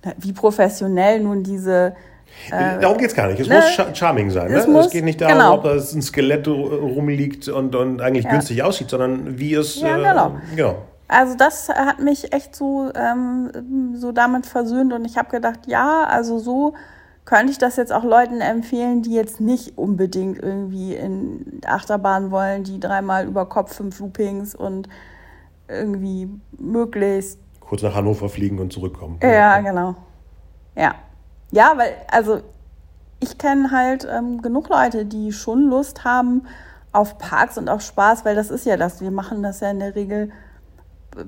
[0.04, 1.96] na, wie professionell nun diese.
[2.50, 3.40] Äh, darum geht es gar nicht.
[3.40, 4.52] Es ne, muss charming sein.
[4.52, 4.74] Es, ne?
[4.74, 5.54] muss, es geht nicht darum, genau.
[5.56, 8.32] ob da ein Skelett rumliegt und, und eigentlich ja.
[8.32, 9.80] günstig aussieht, sondern wie es.
[9.80, 10.38] Ja, genau.
[10.52, 10.76] Äh, genau.
[11.08, 16.06] Also das hat mich echt so, ähm, so damit versöhnt und ich habe gedacht, ja,
[16.06, 16.74] also so
[17.32, 22.66] könnte ich das jetzt auch Leuten empfehlen, die jetzt nicht unbedingt irgendwie in Achterbahn wollen,
[22.66, 24.90] die dreimal über Kopf fünf Loopings und
[25.70, 26.28] irgendwie
[26.60, 27.40] möglichst.
[27.62, 29.18] Kurz nach Hannover fliegen und zurückkommen.
[29.24, 29.96] Ja, genau.
[30.76, 30.96] Ja.
[31.52, 32.42] Ja, weil, also
[33.22, 36.46] ich kenne halt ähm, genug Leute, die schon Lust haben
[36.92, 39.00] auf Parks und auf Spaß, weil das ist ja das.
[39.00, 40.34] Wir machen das ja in der Regel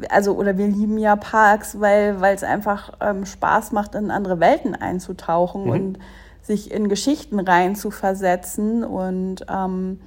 [0.10, 4.76] also oder wir lieben ja Parks, weil es einfach ähm, Spaß macht, in andere Welten
[4.76, 5.70] einzutauchen mhm.
[5.70, 6.00] und
[6.42, 8.84] sich in Geschichten rein zu versetzen.
[8.84, 10.00] Und ähm,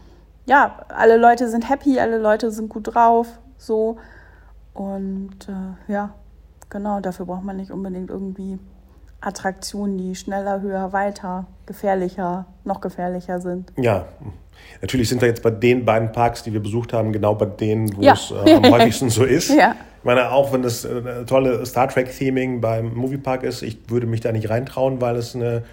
[0.47, 3.27] ja, alle Leute sind happy, alle Leute sind gut drauf,
[3.59, 3.97] so.
[4.75, 6.15] Und äh, ja,
[6.69, 8.59] genau, dafür braucht man nicht unbedingt irgendwie
[9.21, 13.73] Attraktionen, die schneller, höher, weiter, gefährlicher, noch gefährlicher sind.
[13.77, 14.07] Ja,
[14.81, 17.97] Natürlich sind wir jetzt bei den beiden Parks, die wir besucht haben, genau bei denen,
[17.97, 18.12] wo ja.
[18.12, 19.51] es äh, am häufigsten so ist.
[19.51, 19.75] Ja.
[19.99, 24.21] Ich meine, auch wenn das äh, tolle Star Trek-Theming beim Moviepark ist, ich würde mich
[24.21, 25.64] da nicht reintrauen, weil es eine,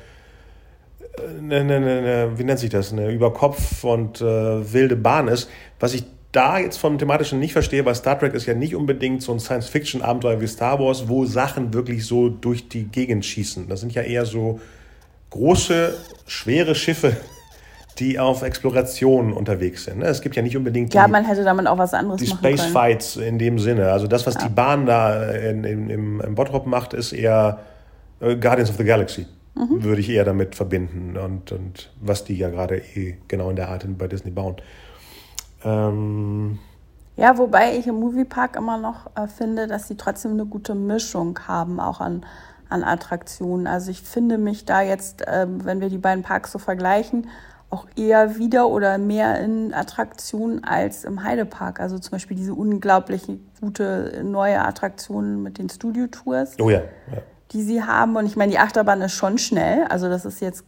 [1.37, 5.49] eine, eine, eine wie nennt sich das, eine Überkopf- und äh, wilde Bahn ist.
[5.79, 9.21] Was ich da jetzt vom thematischen nicht verstehe, weil Star Trek ist ja nicht unbedingt
[9.21, 13.69] so ein Science-Fiction-Abenteuer wie Star Wars, wo Sachen wirklich so durch die Gegend schießen.
[13.69, 14.59] Das sind ja eher so
[15.29, 17.17] große, schwere Schiffe,
[17.99, 19.99] die auf Exploration unterwegs sind.
[19.99, 20.05] Ne?
[20.05, 22.61] Es gibt ja nicht unbedingt die, ja, man hätte damit auch was anderes die Space
[22.61, 22.73] können.
[22.73, 23.91] Fights in dem Sinne.
[23.91, 24.43] Also das, was ja.
[24.43, 27.59] die Bahn da in, in, im, im Bottrop macht, ist eher
[28.19, 29.27] äh, Guardians of the Galaxy.
[29.55, 29.83] Mhm.
[29.83, 31.17] Würde ich eher damit verbinden.
[31.17, 34.55] Und, und was die ja gerade eh genau in der Art bei Disney bauen.
[35.63, 36.59] Ähm,
[37.15, 41.37] ja, wobei ich im Moviepark immer noch äh, finde, dass sie trotzdem eine gute Mischung
[41.47, 42.25] haben, auch an,
[42.69, 43.67] an Attraktionen.
[43.67, 47.27] Also ich finde mich da jetzt, äh, wenn wir die beiden Parks so vergleichen,
[47.73, 51.79] auch eher wieder oder mehr in Attraktionen als im Heidepark.
[51.79, 53.23] Also zum Beispiel diese unglaublich
[53.59, 56.57] gute neue Attraktion mit den Studio-Tours.
[56.61, 57.21] Oh ja, ja.
[57.51, 58.15] Die sie haben.
[58.15, 59.85] Und ich meine, die Achterbahn ist schon schnell.
[59.89, 60.65] Also das ist jetzt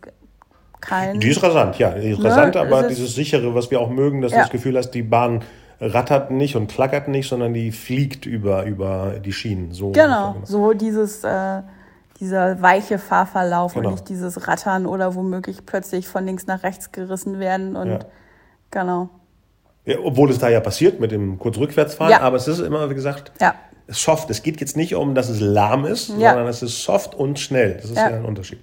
[0.81, 1.19] kein.
[1.19, 1.91] Die ist rasant, ja.
[1.91, 2.29] Die ist ne?
[2.29, 4.39] rasant, aber dieses sichere, was wir auch mögen, dass ja.
[4.39, 5.43] du das Gefühl hast, die Bahn
[5.79, 9.71] rattert nicht und klackert nicht, sondern die fliegt über, über die Schienen.
[9.73, 11.23] So genau, so dieses.
[11.23, 11.61] Äh,
[12.19, 13.89] dieser weiche Fahrverlauf genau.
[13.89, 17.99] und nicht dieses Rattern oder womöglich plötzlich von links nach rechts gerissen werden und ja.
[18.71, 19.09] genau.
[19.85, 22.21] Ja, obwohl es da ja passiert mit dem kurz rückwärtsfahren, ja.
[22.21, 23.53] aber es ist immer, wie gesagt, ja.
[23.87, 24.29] soft.
[24.31, 27.75] Es geht jetzt nicht um, dass es lahm ist, sondern es ist soft und schnell.
[27.75, 28.59] Das ist ja, ein Unterschied.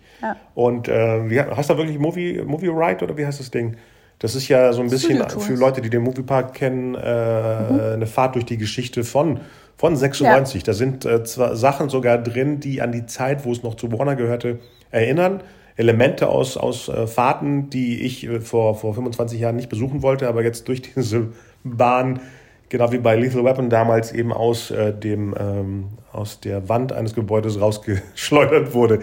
[0.54, 3.76] Und äh, wie, hast du da wirklich Movie, Movie Ride oder wie heißt das Ding?
[4.18, 8.36] Das ist ja so ein bisschen für Leute, die den Moviepark kennen, äh, eine Fahrt
[8.36, 9.40] durch die Geschichte von,
[9.82, 10.62] von 96.
[10.62, 13.90] Da sind äh, zwar Sachen sogar drin, die an die Zeit, wo es noch zu
[13.90, 14.60] Warner gehörte,
[14.92, 15.42] erinnern.
[15.74, 20.28] Elemente aus, aus äh, Fahrten, die ich äh, vor, vor 25 Jahren nicht besuchen wollte,
[20.28, 21.30] aber jetzt durch diese
[21.64, 22.20] Bahn,
[22.68, 27.12] genau wie bei Lethal Weapon damals, eben aus, äh, dem, ähm, aus der Wand eines
[27.12, 29.00] Gebäudes rausgeschleudert wurde.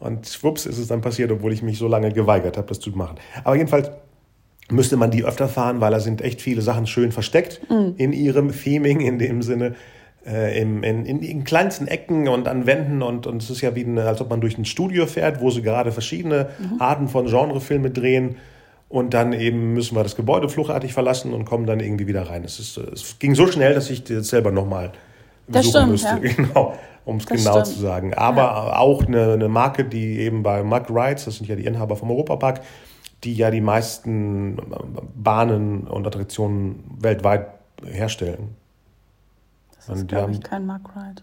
[0.00, 2.88] Und schwupps ist es dann passiert, obwohl ich mich so lange geweigert habe, das zu
[2.92, 3.16] machen.
[3.44, 3.90] Aber jedenfalls
[4.70, 7.60] müsste man die öfter fahren, weil da sind echt viele Sachen schön versteckt
[7.98, 9.74] in ihrem Theming, in dem Sinne,
[10.26, 13.02] äh, im, in, in den kleinsten Ecken und an Wänden.
[13.02, 15.50] Und, und es ist ja wie, eine, als ob man durch ein Studio fährt, wo
[15.50, 18.36] sie gerade verschiedene Arten von Genrefilme drehen.
[18.88, 22.44] Und dann eben müssen wir das Gebäude fluchtartig verlassen und kommen dann irgendwie wieder rein.
[22.44, 24.92] Es, ist, äh, es ging so schnell, dass ich das selber nochmal
[25.46, 26.20] besuchen müsste.
[26.36, 27.66] Genau, um es genau stimmt.
[27.66, 28.14] zu sagen.
[28.14, 31.96] Aber auch eine, eine Marke, die eben bei Mug Rides, das sind ja die Inhaber
[31.96, 32.60] vom Europapark,
[33.24, 34.56] die ja die meisten
[35.14, 37.48] Bahnen und Attraktionen weltweit
[37.84, 38.56] herstellen.
[39.86, 41.22] Das ist, glaube ich, kein Mark Ride.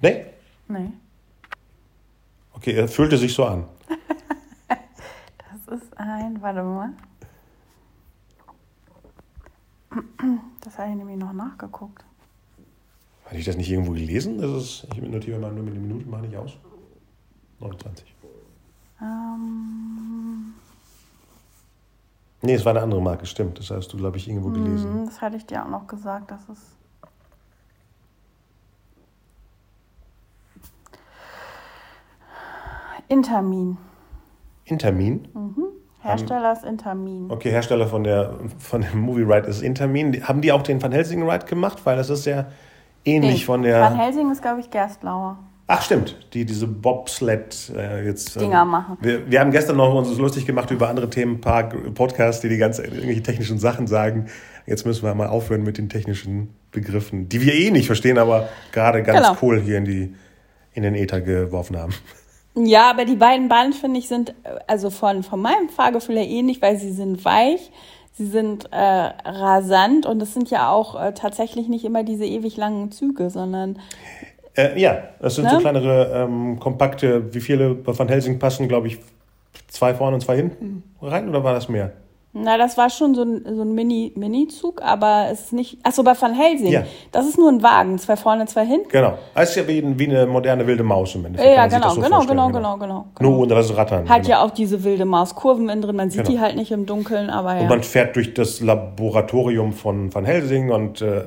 [0.00, 0.26] Nee?
[0.68, 0.92] Nee.
[2.52, 3.64] Okay, er fühlte sich so an.
[5.68, 6.90] Das ist ein, warte mal.
[10.60, 12.04] Das habe ich nämlich noch nachgeguckt.
[13.24, 14.38] Hatte ich das nicht irgendwo gelesen?
[14.38, 16.56] Das ist, ich notiere mal nur mit den Minuten, mache nicht aus.
[17.60, 18.14] 29.
[19.00, 20.54] Ähm,
[22.42, 23.58] Nee, es war eine andere Marke, stimmt.
[23.58, 24.92] Das hast du, glaube ich, irgendwo gelesen.
[24.92, 26.75] hm, das hatte ich dir auch noch gesagt, dass es.
[33.08, 33.76] Intermin.
[34.64, 35.28] Intermin.
[36.00, 37.30] Hersteller ist Intermin.
[37.30, 40.26] Okay, Hersteller von der von dem Movie Ride ist Intermin.
[40.26, 41.78] Haben die auch den Van Helsing Ride gemacht?
[41.84, 42.46] Weil das ist ja
[43.04, 43.96] ähnlich Nee, von Van der.
[43.96, 45.38] Helsing ist, glaube ich, Gerstlauer.
[45.68, 48.36] Ach stimmt, die diese Bobsled äh, jetzt.
[48.36, 48.98] ähm, Dinger machen.
[49.00, 52.56] Wir, wir haben gestern noch uns lustig gemacht über andere Themen, Park Podcasts, die die
[52.58, 54.26] ganz irgendwelche technischen Sachen sagen.
[54.64, 58.48] Jetzt müssen wir mal aufhören mit den technischen Begriffen, die wir eh nicht verstehen, aber
[58.70, 59.38] gerade ganz Genau.
[59.42, 60.14] cool hier in die
[60.72, 61.94] in den Äther geworfen haben.
[62.56, 66.26] Ja, aber die beiden Bahnen, finde ich, sind äh, also von, von meinem Fahrgefühl her
[66.26, 67.70] ähnlich, weil sie sind weich,
[68.14, 72.56] sie sind äh, rasant und es sind ja auch äh, tatsächlich nicht immer diese ewig
[72.56, 73.78] langen Züge, sondern
[74.56, 75.50] Äh, ja, das sind Ne?
[75.50, 78.98] so kleinere, ähm, kompakte, wie viele Van Helsing passen, glaube ich,
[79.68, 81.92] zwei vorne und zwei hinten rein oder war das mehr?
[82.38, 85.78] Na, das war schon so ein, so ein Mini, Mini-Zug, aber es ist nicht.
[85.82, 86.70] Achso, bei Van Helsing.
[86.70, 86.84] Ja.
[87.12, 88.88] Das ist nur ein Wagen, zwei vorne, zwei hinten.
[88.88, 89.18] Genau.
[89.34, 91.54] Das ist ja wie, wie eine moderne wilde Maus im Endeffekt.
[91.56, 93.06] Ja, genau, so genau, genau, genau, genau, genau.
[93.20, 94.08] Nur ohne das Rattern.
[94.08, 94.28] Hat genau.
[94.28, 96.30] ja auch diese wilde Maus Kurven innen drin, man sieht Genau.
[96.30, 97.60] die halt nicht im Dunkeln, aber ja.
[97.62, 101.22] Und man fährt durch das Laboratorium von Van Helsing und äh,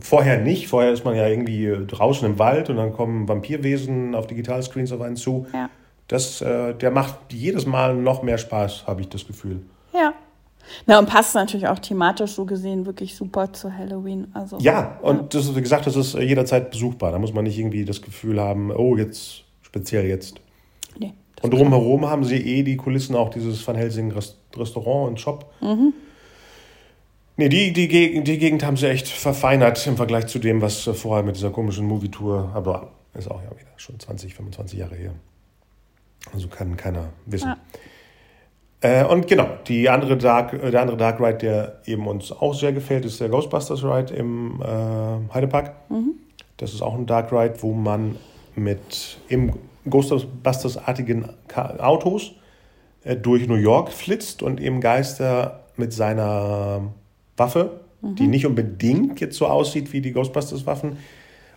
[0.00, 0.68] vorher nicht.
[0.68, 4.92] Vorher ist man ja irgendwie äh, draußen im Wald und dann kommen Vampirwesen auf Digitalscreens
[4.92, 5.46] auf einen zu.
[5.52, 5.68] ja.
[6.06, 9.62] Das, äh, der macht jedes Mal noch mehr Spaß, habe ich das Gefühl.
[10.86, 10.94] Ja.
[10.94, 14.28] Na, und passt natürlich auch thematisch so gesehen wirklich super zu Halloween.
[14.34, 17.12] Also, Ja, und das ist, wie gesagt, das ist äh, jederzeit besuchbar.
[17.12, 20.40] Da muss man nicht irgendwie das Gefühl haben, oh, jetzt, speziell jetzt.
[20.98, 25.20] Nee, Und drumherum haben sie eh die Kulissen, auch dieses Van Helsing Rest Restaurant und
[25.20, 25.52] Shop.
[27.36, 30.86] Nee, die, die, Gegend, die Gegend haben sie echt verfeinert im Vergleich zu dem, was
[30.86, 34.94] äh, vorher mit dieser komischen Movie-Tour, aber ist auch ja wieder schon 20, 25 Jahre
[34.94, 35.14] her.
[36.32, 37.48] Also kann keiner wissen.
[37.48, 37.56] Ja.
[38.84, 42.52] Äh, und genau, die andere Dark, äh, der andere Dark Ride, der eben uns auch
[42.52, 45.72] sehr gefällt, ist der Ghostbusters Ride im äh, Heidepark.
[46.58, 48.16] Das ist auch ein Dark Ride, wo man
[48.54, 49.54] mit im
[49.88, 51.30] Ghostbusters-artigen
[51.78, 52.32] Autos
[53.04, 56.82] äh, durch New York flitzt und eben Geister mit seiner
[57.38, 60.98] Waffe, die nicht unbedingt jetzt so aussieht wie die Ghostbusters-Waffen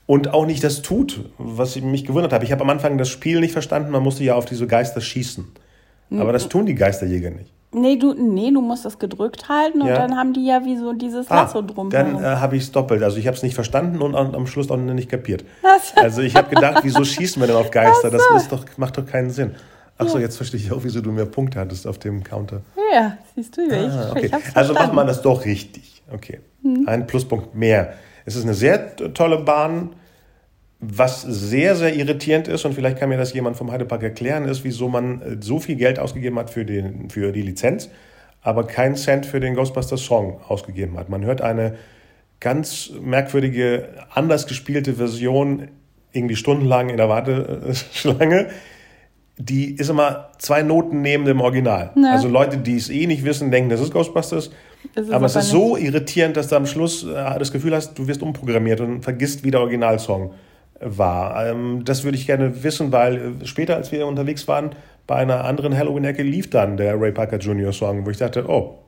[0.06, 2.46] und auch nicht das tut, was ich mich gewundert habe.
[2.46, 5.46] Ich habe am Anfang das Spiel nicht verstanden, man musste ja auf diese Geister schießen.
[6.12, 7.52] Aber das tun die Geisterjäger nicht.
[7.74, 9.96] Nee, du, nee, du musst das gedrückt halten und Ja.
[9.96, 11.90] dann haben die ja wie so dieses Lasso drum.
[11.90, 13.04] dann äh, habe ich es doppelt.
[13.04, 15.44] Also ich habe es nicht verstanden und am, am Schluss auch nicht kapiert.
[15.62, 15.96] Was?
[15.98, 18.10] Also ich habe gedacht, wieso schießen wir denn auf Geister?
[18.10, 19.56] Das ist doch, macht doch keinen Sinn.
[19.98, 22.62] Ach so, jetzt verstehe ich auch, wieso du mehr Punkte hattest auf dem Counter.
[22.94, 24.28] ja, siehst du, ich, Ah, okay.
[24.28, 26.04] ich hab's Also macht man das doch richtig.
[26.12, 26.40] Okay.
[26.86, 27.94] Ein Pluspunkt mehr.
[28.26, 29.90] Es ist eine sehr tolle Bahn.
[30.80, 34.64] Was sehr, sehr irritierend ist, und vielleicht kann mir das jemand vom Heidepark erklären, ist,
[34.64, 37.90] wieso man äh, so viel Geld ausgegeben hat für, den, für die Lizenz,
[38.42, 41.10] aber keinen Cent für den Ghostbusters Song ausgegeben hat.
[41.10, 41.76] Man hört eine
[42.40, 45.70] ganz merkwürdige, anders gespielte Version
[46.12, 48.48] irgendwie stundenlang in der Warteschlange.
[49.40, 51.92] die ist immer zwei Noten neben dem Original.
[51.96, 52.12] Ja.
[52.12, 54.52] Also Leute, die es eh nicht wissen, denken, das ist Ghostbusters.
[54.96, 58.08] Ist aber es ist so irritierend, dass du am Schluss äh, das Gefühl hast, du
[58.08, 60.32] wirst umprogrammiert und vergisst, wie der Originalsong
[60.80, 61.48] war.
[61.48, 64.72] Ähm, das würde ich gerne wissen, weil äh, später, als wir unterwegs waren,
[65.06, 67.72] bei einer anderen Halloween-Ecke lief dann der Ray Parker Jr.
[67.72, 68.80] Song, wo ich dachte, oh,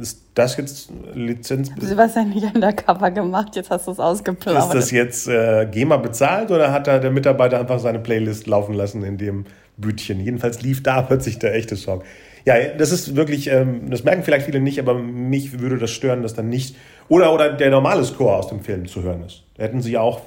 [0.00, 1.72] ist das jetzt Lizenz?
[1.74, 4.64] Du hast ja nicht undercover gemacht, jetzt hast du es ausgeplaudert.
[4.64, 8.74] Ist das jetzt äh, GEMA bezahlt oder hat da der Mitarbeiter einfach seine Playlist laufen
[8.74, 9.44] lassen in dem
[9.76, 10.18] Bütchen?
[10.18, 12.02] Jedenfalls lief da plötzlich der echte Song.
[12.46, 16.22] Ja, das ist wirklich, ähm, das merken vielleicht viele nicht, aber mich würde das stören,
[16.22, 16.74] dass dann nicht,
[17.08, 19.44] oder, oder der normale Score aus dem Film zu hören ist.
[19.56, 20.22] Da hätten sie auch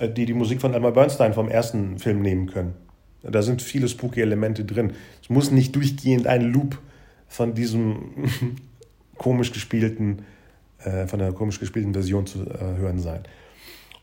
[0.00, 2.74] die, die Musik von Elmer Bernstein vom ersten Film nehmen können.
[3.22, 4.92] Da sind viele spooky Elemente drin.
[5.22, 6.78] Es muss nicht durchgehend ein Loop
[7.26, 7.96] von diesem
[9.18, 10.22] komisch gespielten,
[10.78, 13.22] äh, von der komisch gespielten Version zu äh, hören sein.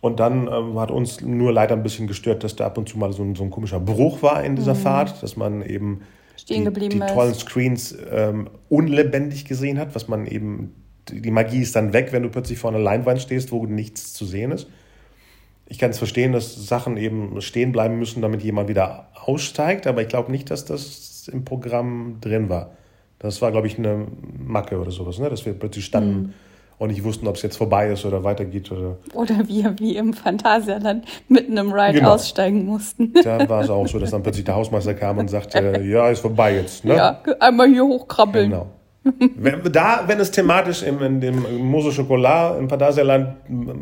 [0.02, 2.98] Und dann ähm, hat uns nur leider ein bisschen gestört, dass da ab und zu
[2.98, 6.02] mal so ein, so ein komischer Bruch war in dieser Fahrt, dass man eben
[6.50, 10.74] die, die tollen Screens ähm, unlebendig gesehen hat, was man eben,
[11.10, 14.14] die die Magie ist dann weg, wenn du plötzlich vor einer Leinwand stehst, wo nichts
[14.14, 14.68] zu sehen ist.
[15.72, 20.02] Ich kann es verstehen, dass Sachen eben stehen bleiben müssen, damit jemand wieder aussteigt, aber
[20.02, 22.72] ich glaube nicht, dass das im Programm drin war.
[23.20, 24.06] Das war, glaube ich, eine
[24.38, 25.30] Macke oder sowas, ne?
[25.30, 26.34] dass wir plötzlich standen Mhm.
[26.78, 28.70] und nicht wussten, ob es jetzt vorbei ist oder weitergeht.
[28.70, 32.16] Oder Oder wir wie im Phantasialand mitten im Ride Genau.
[32.16, 33.14] aussteigen mussten.
[33.24, 36.20] da war es auch so, dass dann plötzlich der Hausmeister kam und sagte, ja, ist
[36.20, 36.84] vorbei jetzt.
[36.84, 36.96] Ne?
[36.98, 38.50] Ja, einmal hier hochkrabbeln.
[38.50, 38.68] Genau.
[39.38, 43.36] wenn, da, wenn es thematisch im, in dem Mousse Chocolat im Phantasialand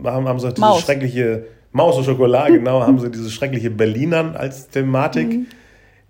[0.03, 0.81] haben, haben sie diese Maus.
[0.81, 5.29] schreckliche Maus und Schokolade, genau, haben sie diese schreckliche Berlinern als Thematik.
[5.29, 5.47] Mhm.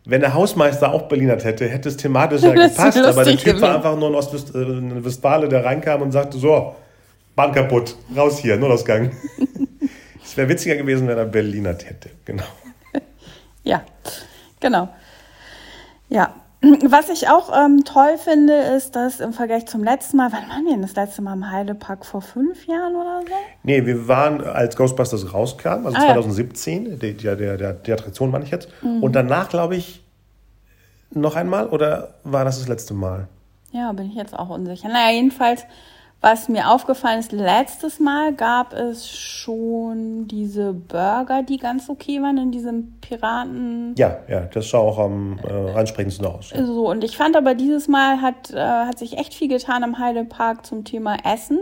[0.05, 3.75] Wenn der Hausmeister auch Berlinert hätte, hätte es thematisch ja gepasst, aber der Typ war
[3.75, 6.75] einfach nur ein Ostwest äh, der reinkam und sagte, so,
[7.35, 9.11] Bahn kaputt, raus hier, Notausgang.
[10.21, 12.43] Es wäre witziger gewesen, wenn er Berlinert hätte, genau.
[13.63, 13.83] Ja,
[14.59, 14.89] genau.
[16.07, 16.35] Ja.
[16.61, 20.65] Was ich auch ähm, toll finde, ist, dass im Vergleich zum letzten Mal, wann waren
[20.65, 22.05] wir denn das letzte Mal im Heidepark?
[22.05, 23.33] Vor fünf Jahren oder so?
[23.63, 26.13] Nee, wir waren, als Ghostbusters rauskam, also Ah, ja.
[26.13, 28.67] 2017, der, der, der, der, die Attraktion meine ich jetzt.
[28.81, 29.01] Mhm.
[29.01, 30.03] Und danach, glaube ich,
[31.11, 33.29] noch einmal oder war das das letzte Mal?
[33.71, 34.89] Ja, bin ich jetzt auch unsicher.
[34.89, 35.63] Naja, jedenfalls,
[36.21, 42.37] was mir aufgefallen ist, letztes Mal gab es schon diese Burger, die ganz okay waren
[42.37, 43.95] in diesem Piraten.
[43.97, 46.51] Ja, ja, das sah auch am äh, ansprechendsten aus.
[46.51, 46.65] Ja.
[46.65, 49.97] So, und ich fand aber dieses Mal hat, äh, hat sich echt viel getan im
[49.97, 51.59] Heidepark zum Thema Essen.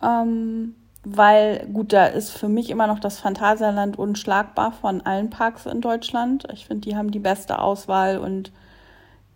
[0.00, 5.66] Ähm, weil, gut, da ist für mich immer noch das Phantasialand unschlagbar von allen Parks
[5.66, 6.46] in Deutschland.
[6.52, 8.52] Ich finde, die haben die beste Auswahl und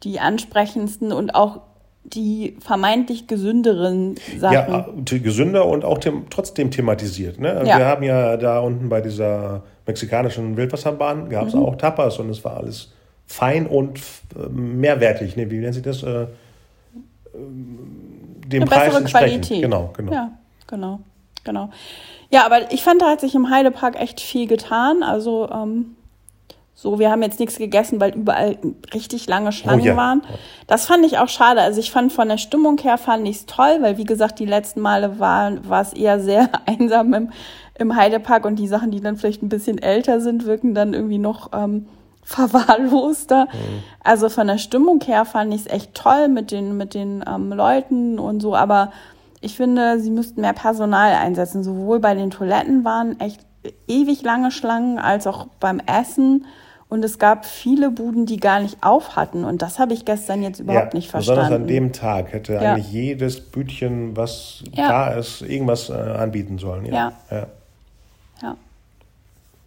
[0.02, 1.62] die ansprechendsten und auch
[2.04, 4.52] die vermeintlich gesünderen Sachen.
[4.54, 7.40] Ja, äh, gesünder und auch them trotzdem thematisiert.
[7.40, 7.50] Ne?
[7.52, 7.78] Also Ja.
[7.78, 11.48] Wir haben ja da unten bei dieser mexikanischen Wildwasserbahn gab Mhm.
[11.48, 12.92] es auch Tapas und es war alles
[13.26, 13.98] fein und
[14.36, 15.36] äh, mehrwertig.
[15.36, 15.50] Ne?
[15.50, 16.02] Wie nennt sich das?
[16.02, 16.26] Äh,
[17.34, 17.78] ähm,
[18.46, 19.04] dem Eine Preis bessere.
[19.04, 19.62] Qualität.
[19.62, 20.12] Genau, genau.
[20.12, 20.30] Ja,
[20.66, 21.00] genau,
[21.42, 21.70] genau.
[22.30, 25.02] Ja, aber ich fand, da hat sich im Heidepark echt viel getan.
[25.02, 25.96] Also, ähm,
[26.76, 28.58] so, wir haben jetzt nichts gegessen, weil überall
[28.92, 29.96] richtig lange Schlangen Oh ja.
[29.96, 30.22] waren.
[30.66, 31.60] Das fand ich auch schade.
[31.60, 34.44] Also ich fand von der Stimmung her fand ich es toll, weil wie gesagt, die
[34.44, 37.30] letzten Male war, war es eher sehr einsam im,
[37.78, 41.18] im Heidepark und die Sachen, die dann vielleicht ein bisschen älter sind, wirken dann irgendwie
[41.18, 41.86] noch ähm,
[42.24, 43.46] verwahrloster.
[44.02, 47.52] Also von der Stimmung her fand ich es echt toll mit den, mit den ähm,
[47.52, 48.92] Leuten und so, aber
[49.40, 51.62] ich finde, sie müssten mehr Personal einsetzen.
[51.62, 53.40] Sowohl bei den Toiletten waren echt
[53.86, 56.46] ewig lange Schlangen, als auch beim Essen.
[56.94, 59.44] Und es gab viele Buden, die gar nicht auf hatten.
[59.44, 61.62] Und das habe ich gestern jetzt überhaupt nicht Besonders verstanden.
[61.62, 62.60] an dem Tag hätte Ja.
[62.74, 64.88] eigentlich jedes Bütchen, was Ja.
[64.88, 66.86] da ist, irgendwas äh, anbieten sollen.
[66.86, 67.12] Ja.
[67.32, 67.46] ja.
[68.42, 68.56] ja.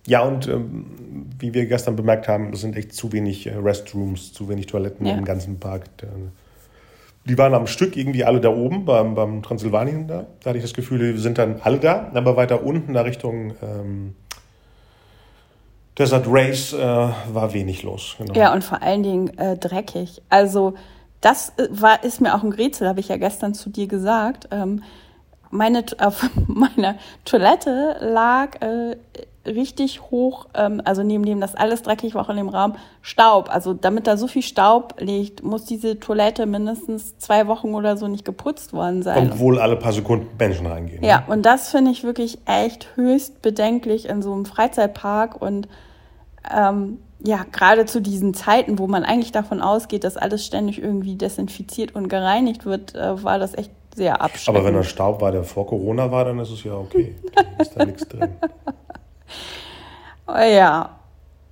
[0.05, 0.85] Ja, und ähm,
[1.37, 5.05] wie wir gestern bemerkt haben, es sind echt zu wenig äh, Restrooms, zu wenig Toiletten
[5.05, 5.15] Ja.
[5.17, 5.83] im ganzen Park.
[7.25, 10.27] Die waren am Stück irgendwie alle da oben, beim, beim Transsilvanien da.
[10.41, 13.53] Da hatte ich das Gefühl, die sind dann alle da, aber weiter unten, da Richtung
[13.61, 14.15] ähm,
[15.97, 18.15] Desert Race, äh, war wenig los.
[18.17, 18.33] Genau.
[18.33, 20.21] Ja, und vor allen Dingen äh, dreckig.
[20.29, 20.75] Also
[21.21, 24.47] das äh, war, ist mir auch ein Rätsel, habe ich ja gestern zu dir gesagt.
[24.51, 24.83] Ähm,
[25.49, 28.97] meine, auf meiner Toilette lag äh,
[29.47, 33.49] richtig hoch, ähm, also neben dem das alles dreckig war auch in dem Raum, Staub.
[33.49, 38.07] Also damit da so viel Staub liegt, muss diese Toilette mindestens zwei Wochen oder so
[38.07, 39.31] nicht geputzt worden sein.
[39.31, 41.03] Obwohl alle paar Sekunden Menschen reingehen.
[41.03, 45.67] Ja, und das finde ich wirklich echt höchst bedenklich in so einem Freizeitpark und
[46.55, 51.15] ähm, ja, gerade zu diesen Zeiten, wo man eigentlich davon ausgeht, dass alles ständig irgendwie
[51.15, 54.57] desinfiziert und gereinigt wird, äh, war das echt sehr abschreckend.
[54.57, 57.15] Aber wenn das Staub war, der vor Corona war, dann ist es ja okay.
[57.33, 58.29] Dann ist da nichts drin.
[60.29, 60.89] Oh ja.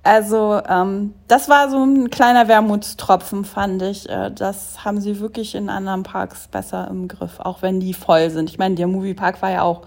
[0.02, 4.08] Also ähm, das war so ein kleiner Wermutstropfen, fand ich.
[4.08, 8.30] Äh, das haben sie wirklich in anderen Parks besser im Griff, auch wenn die voll
[8.30, 8.50] sind.
[8.50, 9.82] Ich meine, der Moviepark war ja auch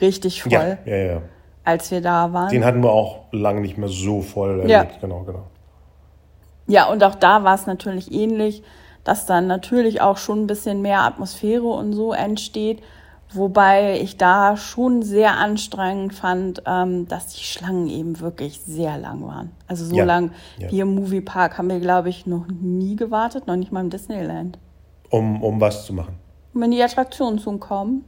[0.00, 1.22] richtig voll, Ja, ja, ja.
[1.70, 2.50] Als wir da waren.
[2.50, 4.80] Den hatten wir auch lange nicht mehr so voll Ja.
[4.82, 5.00] erlebt.
[5.00, 5.42] Genau, genau.
[6.66, 8.62] Ja, und auch da war es natürlich ähnlich,
[9.04, 12.80] dass dann natürlich auch schon ein bisschen mehr Atmosphäre und so entsteht.
[13.32, 19.24] Wobei ich da schon sehr anstrengend fand, ähm, dass die Schlangen eben wirklich sehr lang
[19.26, 19.52] waren.
[19.68, 20.70] Also so Ja, lang ja.
[20.70, 24.58] wie im Moviepark haben wir, glaube ich, noch nie gewartet, noch nicht mal im Disneyland.
[25.10, 26.14] Um, um was zu machen.
[26.54, 28.04] Um in die Attraktionen zu kommen.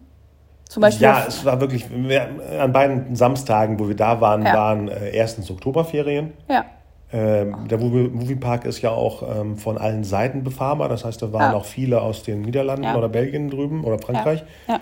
[0.73, 1.03] Zum Beispiel.
[1.05, 4.55] Ja, es war wirklich, wir, an beiden Samstagen, wo wir da waren, Ja.
[4.55, 6.33] waren äh, erstens Oktoberferien.
[6.49, 6.65] ja,
[7.13, 10.89] Ähm, der Movie- Moviepark ist ja auch ähm, von allen Seiten befahrbar.
[10.89, 11.59] Das heißt, da waren Ja.
[11.59, 12.97] auch viele aus den Niederlanden Ja.
[12.97, 14.43] oder Belgien drüben oder Frankreich.
[14.67, 14.81] ja.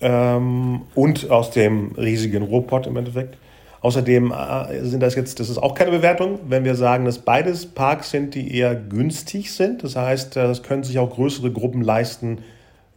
[0.00, 3.36] Ähm, und aus dem riesigen Ruhrpott im Endeffekt.
[3.80, 7.66] Außerdem äh, sind das jetzt, das ist auch keine Bewertung, wenn wir sagen, dass beides
[7.66, 9.82] Parks sind, die eher günstig sind.
[9.82, 12.38] Das heißt, äh, das können sich auch größere Gruppen leisten,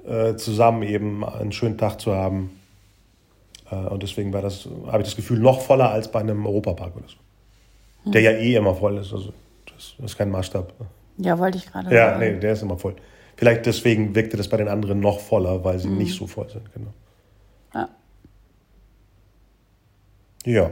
[0.07, 2.51] äh, zusammen eben einen schönen Tag zu haben.
[3.69, 6.95] Äh, und deswegen war das, habe ich das Gefühl, noch voller als bei einem Europapark
[6.95, 8.11] oder so.
[8.11, 9.13] Der ja eh immer voll ist.
[9.13, 9.31] Also
[9.65, 10.73] das ist kein Maßstab.
[11.17, 12.19] Ja, wollte ich gerade Ja, sagen.
[12.19, 12.95] nee, der ist immer voll.
[13.35, 16.71] Vielleicht deswegen wirkte das bei den anderen noch voller, weil sie nicht so voll sind,
[16.73, 16.93] genau.
[17.73, 17.89] Ja.
[20.45, 20.71] Ja.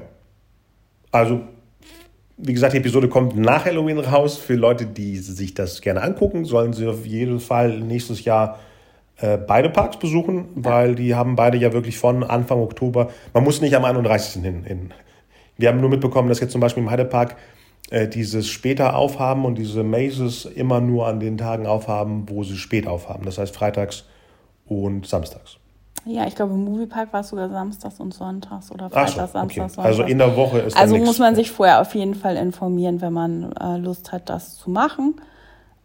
[1.12, 1.42] Also,
[2.38, 4.38] wie gesagt, die Episode kommt nach Halloween raus.
[4.38, 8.60] Für Leute, die sich das gerne angucken, sollen sie auf jeden Fall nächstes Jahr
[9.22, 13.10] beide Parks besuchen, weil die haben beide ja wirklich von Anfang Oktober.
[13.34, 14.42] Man muss nicht am 31.
[14.44, 14.64] hin.
[14.64, 14.94] hin.
[15.58, 17.36] Wir haben nur mitbekommen, dass jetzt zum Beispiel im Heidepark
[17.92, 22.58] äh, dieses später aufhaben und diese Mazes immer nur an den Tagen aufhaben, wo sie
[22.58, 23.26] spät aufhaben.
[23.26, 24.06] Das heißt freitags
[24.68, 25.58] und samstags.
[26.06, 29.36] Ja, ich glaube, im Moviepark war es sogar samstags und sonntags oder Ach so, freitags,
[29.36, 29.40] okay.
[29.40, 30.00] samstags, sonntags.
[30.00, 33.14] Also in der Woche ist Also muss man sich vorher auf jeden Fall informieren, wenn
[33.14, 35.16] man äh, Lust hat, das zu machen.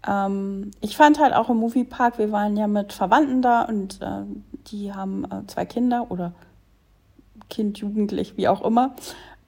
[0.07, 4.23] Ähm, ich fand halt auch im Moviepark, wir waren ja mit Verwandten da und äh,
[4.69, 6.33] die haben äh, zwei Kinder oder
[7.51, 8.95] Kind, Jugendlich, wie auch immer.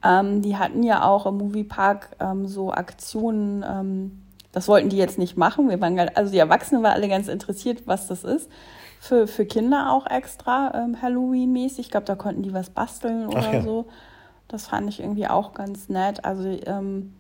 [0.05, 5.19] Ähm, die hatten ja auch im Moviepark ähm, so Aktionen, ähm, das wollten die jetzt
[5.19, 5.69] nicht machen.
[5.69, 8.51] Wir waren, gar- also die Erwachsenen waren alle ganz interessiert, was das ist.
[9.01, 11.81] Für, für Kinder auch extra ähm, Halloween-mäßig.
[11.81, 13.63] Ich glaube, da konnten die was basteln oder ja.
[13.63, 13.87] so.
[14.49, 16.25] Das fand ich irgendwie auch ganz nett.
[16.25, 17.15] Also ähm,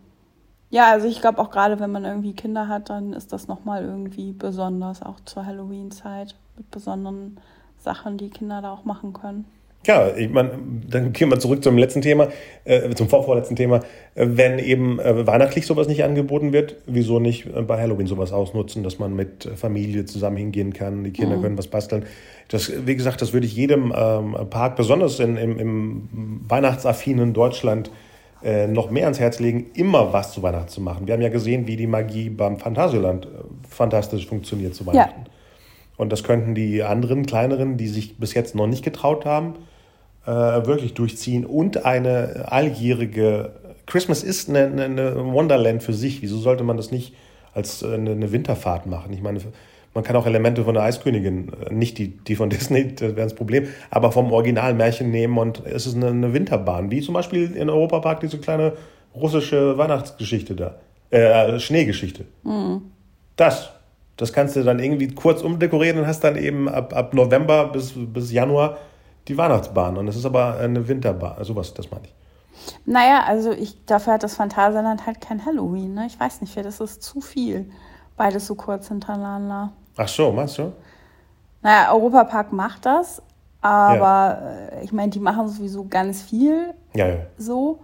[0.70, 3.84] ja, also ich glaube auch gerade, wenn man irgendwie Kinder hat, dann ist das nochmal
[3.84, 7.38] irgendwie besonders, auch zur Halloween-Zeit mit besonderen
[7.78, 9.44] Sachen, die Kinder da auch machen können.
[9.86, 10.50] Ja, ich meine,
[10.90, 12.28] dann gehen wir zurück zum letzten Thema,
[12.64, 13.76] äh, zum vorvorletzten Thema.
[14.16, 18.32] Äh, wenn eben äh, weihnachtlich sowas nicht angeboten wird, wieso nicht äh, bei Halloween sowas
[18.32, 22.04] ausnutzen, dass man mit äh, Familie zusammen hingehen kann, die Kinder können was basteln.
[22.48, 27.90] Das, wie gesagt, das würde ich jedem ähm, Park, besonders in, im, im weihnachtsaffinen Deutschland,
[28.46, 31.08] äh, noch mehr ans Herz legen, immer was zu Weihnachten zu machen.
[31.08, 33.28] Wir haben ja gesehen, wie die Magie beim Phantasialand äh,
[33.68, 35.24] fantastisch funktioniert zu Weihnachten.
[35.96, 39.54] Und das könnten die anderen, kleineren, die sich bis jetzt noch nicht getraut haben,
[40.26, 41.44] äh, wirklich durchziehen.
[41.44, 43.50] Und eine alljährige
[43.86, 46.22] Christmas ist eine, eine, eine Wonderland für sich.
[46.22, 47.14] Wieso sollte man das nicht
[47.52, 49.12] als äh, eine, eine Winterfahrt machen?
[49.12, 49.40] Ich meine,
[49.96, 53.26] man kann auch Elemente von der Eiskönigin, äh, nicht die, die von Disney, das wäre
[53.26, 56.90] das Problem, aber vom Originalmärchen nehmen und es ist eine, eine Winterbahn.
[56.90, 58.74] Wie zum Beispiel in Europapark diese kleine
[59.14, 60.74] russische Weihnachtsgeschichte da.
[61.10, 62.26] Äh, Schneegeschichte.
[63.36, 63.70] Das.
[64.18, 67.92] Das kannst du dann irgendwie kurz umdekorieren und hast dann eben ab, ab November bis,
[67.94, 68.78] bis Januar
[69.28, 69.98] die Weihnachtsbahn.
[69.98, 71.42] Und das ist aber eine Winterbahn.
[71.44, 72.14] Sowas, das meine ich.
[72.86, 76.06] Naja, also ich, dafür hat das Phantasialand halt kein Halloween, ne?
[76.06, 77.70] Ich weiß nicht, das ist zu viel.
[78.16, 79.72] Beides so kurz hintereinander.
[79.96, 80.72] Ach so, meinst du?
[81.62, 83.22] Naja, Europapark macht das,
[83.60, 87.16] aber äh, ich meine, die machen sowieso ganz viel Ja, ja.
[87.38, 87.80] so.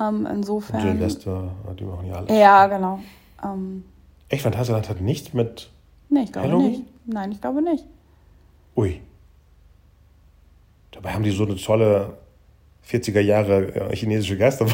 [0.00, 0.80] Ähm, Und insofern.
[0.80, 2.30] Silvester, die machen ja alles.
[2.30, 3.00] Ja, genau.
[3.44, 3.84] Ähm,
[4.28, 5.70] Echt, Phantasialand hat nichts mit.
[6.08, 6.70] nee, ich glaube Halloween?
[6.70, 6.84] nicht.
[7.06, 7.84] Nein, ich glaube nicht.
[8.76, 9.00] Ui.
[10.92, 12.16] Dabei haben die so eine tolle
[12.88, 14.66] 40er Jahre äh, chinesische sie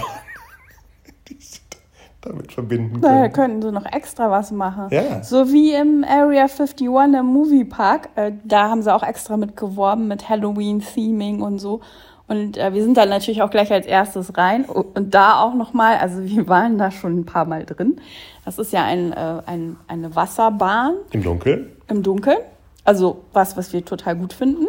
[2.21, 3.33] damit verbinden Da können.
[3.33, 4.89] könnten sie noch extra was machen.
[4.91, 5.23] Ja.
[5.23, 8.09] So wie im Area 51 im Moviepark.
[8.16, 11.81] Äh, da haben sie auch extra mit geworben, mit Halloween-Theming und so.
[12.27, 14.64] Und äh, wir sind dann natürlich auch gleich als erstes rein.
[14.66, 18.01] Und da auch nochmal, also wir waren da schon ein paar Mal drin.
[18.45, 21.71] Das ist ja ein, äh, ein, eine Wasserbahn Im Dunkeln?
[21.89, 22.39] im Dunkeln.
[22.85, 24.66] Also was, was wir total gut finden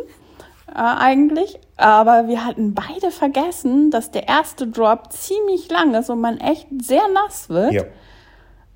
[0.74, 1.60] äh, eigentlich.
[1.78, 6.68] Aber wir hatten beide vergessen, dass der erste Drop ziemlich lang ist und man echt
[6.82, 7.74] sehr nass wird.
[7.74, 7.84] Ja.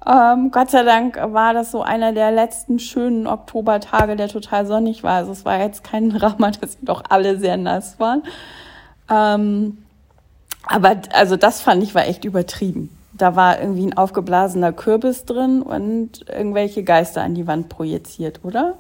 [0.06, 5.04] Ähm, Gott sei Dank war das so einer der letzten schönen Oktobertage, der total sonnig
[5.04, 5.16] war.
[5.16, 8.24] Also es war jetzt kein Drama, dass wir doch alle sehr nass waren.
[9.10, 9.78] Ähm,
[10.68, 12.90] Aber also das fand ich war echt übertrieben.
[13.14, 18.76] Da war irgendwie ein aufgeblasener Kürbis drin und irgendwelche Geister an die Wand projiziert, oder?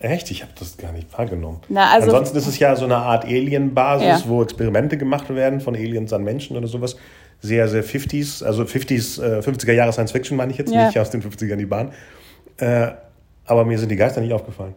[0.00, 0.30] Echt?
[0.30, 1.60] Ich habe das gar nicht wahrgenommen.
[1.68, 4.22] Na, also- Ansonsten ist es ja so eine Art Alien-Basis, Ja.
[4.26, 6.96] wo Experimente gemacht werden von Aliens an Menschen oder sowas.
[7.40, 10.86] Sehr, sehr 50s, also 50s, äh, 50er Jahre Science Fiction meine ich jetzt, Ja.
[10.86, 11.92] nicht aus den 50ern die Bahn.
[12.58, 12.88] Äh,
[13.46, 14.74] aber mir sind die Geister nicht aufgefallen.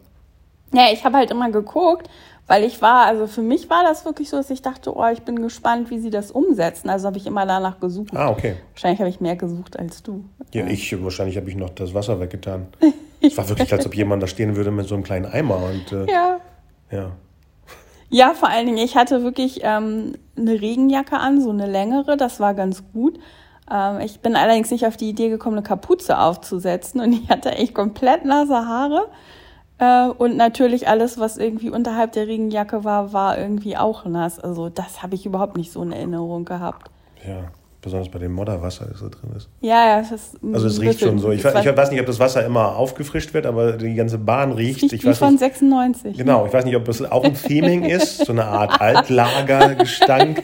[0.73, 2.07] Ja, ich habe halt immer geguckt,
[2.47, 5.21] weil ich war, also für mich war das wirklich so, dass ich dachte, oh, ich
[5.21, 6.89] bin gespannt, wie sie das umsetzen.
[6.89, 8.09] Also habe ich immer danach gesucht.
[8.15, 8.55] Ah, okay.
[8.73, 10.25] Wahrscheinlich habe ich mehr gesucht als du.
[10.53, 12.67] Ja, ich, wahrscheinlich habe ich noch das Wasser weggetan.
[13.23, 15.91] Es war wirklich, als ob jemand da stehen würde mit so einem kleinen Eimer und
[15.91, 16.39] äh, Ja.
[16.89, 17.11] ja.
[18.09, 22.39] Ja, vor allen Dingen, ich hatte wirklich ähm, eine Regenjacke an, so eine längere, das
[22.39, 23.19] war ganz gut.
[23.71, 27.51] Ähm, ich bin allerdings nicht auf die Idee gekommen, eine Kapuze aufzusetzen und ich hatte
[27.51, 29.07] echt komplett nasse Haare.
[29.81, 34.39] Äh, und natürlich alles, was irgendwie unterhalb der Regenjacke war, war irgendwie auch nass.
[34.39, 36.91] Also das habe ich überhaupt nicht so in Erinnerung gehabt.
[37.27, 37.45] Ja,
[37.81, 39.49] besonders bei dem Modderwasser, das da drin ist.
[39.59, 41.31] Ja, ja, es ist Also es riecht schon so.
[41.31, 44.51] Ich, das ich weiß nicht, ob das Wasser immer aufgefrischt wird, aber die ganze Bahn
[44.51, 44.83] riecht.
[44.83, 46.15] riecht Ich wie weiß von nicht, 96.
[46.15, 50.43] genau, ich weiß nicht, ob es auch ein Theming ist, so eine Art Altlagergestank.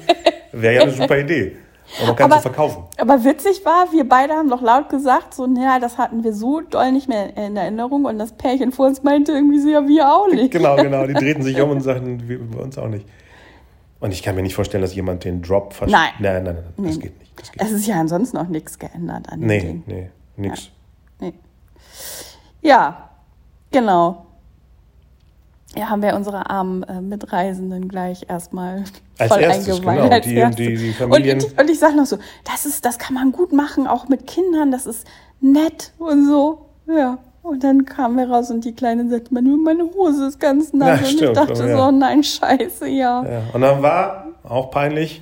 [0.51, 1.57] Wäre ja eine super Idee.
[2.01, 2.83] Und man kann Aber- sie verkaufen.
[2.97, 6.59] Aber witzig war, wir beide haben doch laut gesagt, so, naja, das hatten wir so
[6.61, 8.05] doll nicht mehr in Erinnerung.
[8.05, 10.51] Und das Pärchen vor uns meinte irgendwie so, ja, wir auch nicht.
[10.51, 11.07] Genau, genau.
[11.07, 13.05] Die drehten sich um und sagten, wir, bei uns auch nicht.
[13.99, 15.97] Und ich kann mir nicht vorstellen, dass jemand den Drop versteht.
[15.97, 16.11] Nein.
[16.19, 17.01] Nein, nein, nein, das Nee.
[17.03, 17.31] geht nicht.
[17.39, 19.83] Das geht Es ist ja ansonsten noch nichts geändert an dem Nee, Ding.
[19.87, 20.69] nee, nix.
[21.19, 21.33] Nee.
[22.61, 23.09] Ja,
[23.71, 24.26] genau.
[25.77, 28.83] Ja, haben wir unsere armen äh, Mitreisenden gleich erstmal
[29.17, 29.97] Als voll erstes, eingeweiht.
[30.01, 30.13] genau.
[30.15, 30.55] als Die- erstes.
[30.65, 33.31] die- die Familien- Und, ich- und ich sage noch so, das, ist, das kann man
[33.31, 35.05] gut machen, auch mit Kindern, das ist
[35.41, 36.65] nett und so.
[36.87, 37.17] Ja.
[37.43, 40.87] Und dann kamen wir raus und die Kleine sagte, "Manu, meine Hose ist ganz nass.
[40.87, 41.91] Ja, und ich stimmt, dachte oh, so, ja.
[41.91, 43.23] nein, scheiße, ja.
[43.23, 43.41] Ja.
[43.53, 45.21] Und dann war, auch peinlich,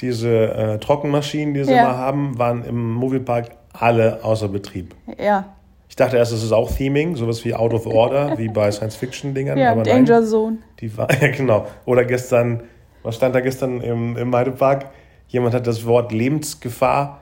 [0.00, 1.82] diese äh, Trockenmaschinen, die sie Ja.
[1.84, 4.94] immer haben, waren im Moviepark alle außer Betrieb.
[5.22, 5.44] Ja,
[5.88, 9.58] Ich dachte erst, es ist auch Theming, sowas wie Out of Order, wie bei Science-Fiction-Dingern.
[9.58, 10.58] ja aber Danger nein, Zone.
[10.80, 11.66] die war, ja genau.
[11.84, 12.62] Oder gestern,
[13.02, 14.90] was stand da gestern im, im Heidepark?
[15.28, 17.20] Jemand hat das Wort Lebensgefahr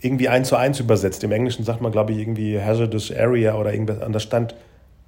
[0.00, 1.24] irgendwie eins zu eins übersetzt.
[1.24, 3.98] Im Englischen sagt man, glaube ich, irgendwie Hazardous Area oder irgendwas.
[4.04, 4.54] Und da stand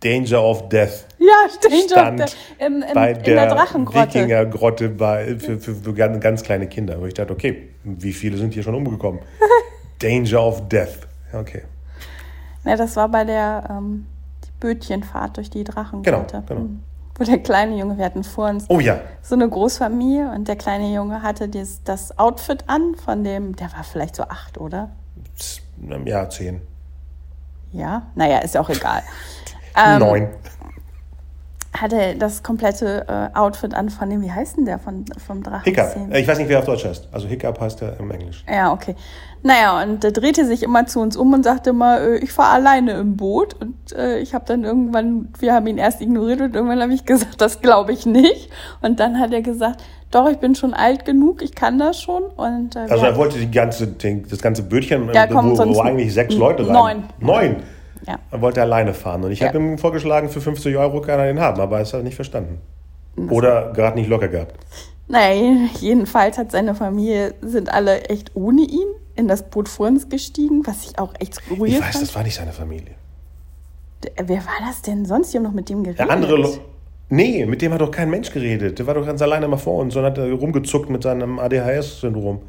[0.02, 1.06] Danger of Death.
[1.18, 1.26] Ja,
[1.62, 4.14] Danger Stand im, im, bei in der der, Drachengrotte.
[4.14, 7.00] Wikingergrotte bei, für, für, für ganz, ganz kleine Kinder.
[7.00, 9.20] Wo ich dachte, okay, wie viele sind hier schon umgekommen?
[9.98, 11.06] Danger of Death.
[11.32, 11.62] Ja, Okay.
[12.64, 14.06] Ja, das war bei der ähm,
[14.60, 16.42] Bötchenfahrt durch die Drachengrotte.
[16.46, 16.60] Genau, genau.
[16.60, 16.82] Mhm.
[17.16, 20.56] Wo der kleine Junge, wir hatten vor uns Oh ja, so eine Großfamilie und der
[20.56, 24.90] kleine Junge hatte das, das Outfit an von dem, der war vielleicht so acht, oder?
[26.06, 26.62] ja, zehn.
[27.72, 29.02] Ja, naja, ist ja auch egal.
[29.76, 30.28] Ähm, Neun.
[31.72, 35.62] Hatte das komplette äh, Outfit an von dem, wie heißt denn der von, vom Drachen?
[35.64, 35.94] Hiccup.
[36.10, 37.08] Äh, Ich weiß nicht, wer auf Deutsch heißt.
[37.12, 38.44] Also Hiccup heißt er im Englisch.
[38.52, 38.96] Ja, okay.
[39.44, 42.54] Naja, und der drehte sich immer zu uns um und sagte immer, äh, ich fahre
[42.54, 43.54] alleine im Boot.
[43.54, 47.04] Und äh, ich habe dann irgendwann, wir haben ihn erst ignoriert und irgendwann habe ich
[47.06, 48.50] gesagt, das glaube ich nicht.
[48.82, 52.24] Und dann hat er gesagt, doch, ich bin schon alt genug, ich kann das schon.
[52.24, 55.80] Und, äh, Also er wollte die ganze, den, das ganze Bötchen, Ja, äh, wo, wo
[55.82, 56.72] eigentlich sechs Leute rein.
[56.72, 57.04] neun.
[57.20, 57.56] Neun.
[58.06, 58.18] Ja.
[58.30, 59.24] Er wollte alleine fahren.
[59.24, 59.48] Und ich Ja.
[59.48, 62.60] habe ihm vorgeschlagen, für 50 Euro kann er den haben, aber er hat nicht verstanden.
[63.28, 64.54] Oder gerade nicht locker gehabt.
[65.08, 68.86] Naja, jedenfalls hat seine Familie, sind alle echt ohne ihn
[69.16, 72.02] in das Boot vor uns gestiegen, was ich auch echt skurril Ich weiß, fand.
[72.04, 72.94] das war nicht seine Familie.
[74.16, 75.32] Wer war das denn sonst?
[75.32, 75.98] Die haben noch mit dem geredet.
[75.98, 76.36] Der andere.
[76.36, 76.48] Lo
[77.10, 78.78] nee, mit dem hat doch kein Mensch geredet.
[78.78, 82.40] Der war doch ganz alleine mal vor uns und hat äh, rumgezuckt mit seinem ADHS-Syndrom.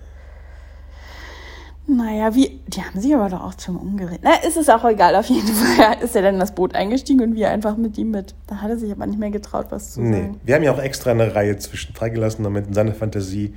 [1.88, 4.22] Naja, wie, die haben sich aber doch auch zum umgeredet.
[4.24, 5.16] Na, ist es auch egal.
[5.16, 8.12] Auf jeden Fall ist er dann in das Boot eingestiegen und wir einfach mit ihm
[8.12, 8.34] mit.
[8.48, 10.14] Da hat er sich aber nicht mehr getraut, was zu Nee.
[10.22, 10.40] sagen.
[10.44, 13.56] Wir haben ja auch extra eine Reihe zwischen freigelassen, damit in seiner Fantasie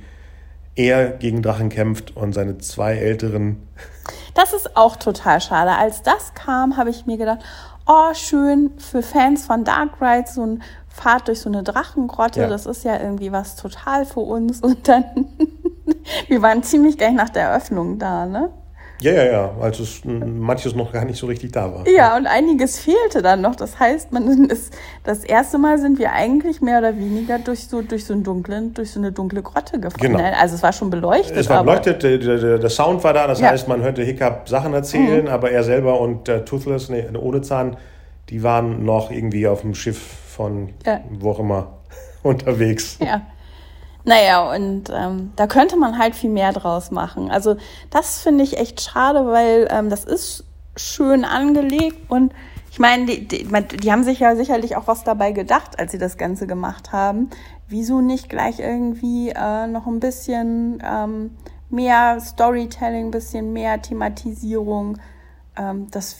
[0.75, 3.57] er gegen Drachen kämpft und seine zwei älteren.
[4.33, 5.71] Das ist auch total schade.
[5.71, 7.39] Als das kam, habe ich mir gedacht,
[7.87, 12.47] oh, schön für Fans von Dark Ride, so ein Fahrt durch so eine Drachengrotte, Ja.
[12.47, 14.59] das ist ja irgendwie was total für uns.
[14.61, 15.05] Und dann,
[16.27, 18.49] wir waren ziemlich gleich nach der Eröffnung da, ne?
[19.01, 21.85] Ja, ja, ja, als es manches noch gar nicht so richtig da war.
[21.85, 23.57] Ja, und einiges fehlte dann noch.
[23.57, 24.73] Das heißt, man ist,
[25.03, 28.73] das erste Mal sind wir eigentlich mehr oder weniger durch so, durch so einen dunklen,
[28.73, 29.99] durch so eine dunkle Grotte gefahren.
[30.13, 30.23] Genau.
[30.39, 31.35] Also es war schon beleuchtet.
[31.35, 33.47] Es war beleuchtet, der, der, der Sound war da, das Ja.
[33.47, 33.51] Mhm.
[33.51, 37.75] heißt, man hörte Hiccup Sachen erzählen, aber er selber und äh, Toothless, nee, ohne Zahn,
[38.29, 41.01] die waren noch irgendwie auf dem Schiff von Ja.
[41.19, 41.73] wo auch immer
[42.23, 42.97] unterwegs.
[43.01, 43.21] Ja.
[44.05, 47.31] Naja, und ähm, da könnte man halt viel mehr draus machen.
[47.31, 47.57] Also
[47.89, 50.45] das finde ich echt schade, weil ähm, das ist
[50.75, 52.33] schön angelegt und
[52.75, 53.47] Ich meine, die, die,
[53.77, 57.29] die haben sich ja sicherlich auch was dabei gedacht, als sie das Ganze gemacht haben.
[57.69, 61.37] Wieso nicht gleich irgendwie äh, noch ein bisschen ähm,
[61.69, 64.97] mehr Storytelling, bisschen mehr Thematisierung?
[65.55, 66.17] Ähm, das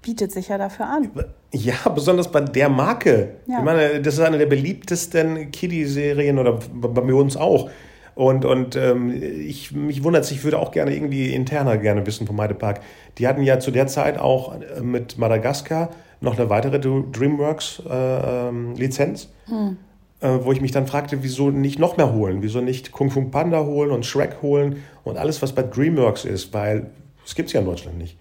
[0.00, 1.10] bietet sich ja dafür an.
[1.52, 3.36] Ja, besonders bei der Marke.
[3.46, 3.58] Ja.
[3.58, 7.68] Ich meine, das ist eine der beliebtesten Kiddie-Serien oder bei uns auch.
[8.14, 12.26] Und, und ähm, ich, mich wundert es, ich würde auch gerne irgendwie interner gerne wissen
[12.26, 12.80] vom Heidepark.
[13.18, 15.90] Die hatten ja zu der Zeit auch äh, mit Madagaskar
[16.20, 19.78] noch eine weitere DreamWorks-Lizenz, äh, hm.
[20.20, 22.42] äh, wo ich mich dann fragte, wieso nicht noch mehr holen?
[22.42, 26.52] Wieso nicht Kung Fu Panda holen und Shrek holen und alles, was bei DreamWorks ist?
[26.52, 26.90] Weil
[27.24, 28.18] es gibt es ja in Deutschland nicht.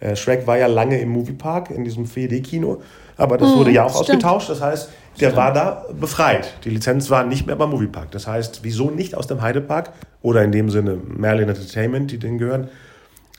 [0.00, 2.82] Äh, Shrek war ja lange im Moviepark, in diesem 4D-Kino,
[3.16, 4.24] aber das hm, wurde ja auch stimmt.
[4.24, 4.50] ausgetauscht.
[4.50, 4.90] Das heißt,
[5.20, 5.36] der stimmt.
[5.36, 6.54] war da befreit.
[6.64, 8.10] Die Lizenz war nicht mehr beim Moviepark.
[8.12, 9.92] Das heißt, wieso nicht aus dem Heidepark
[10.22, 12.68] oder in dem Sinne Merlin Entertainment, die denen gehören,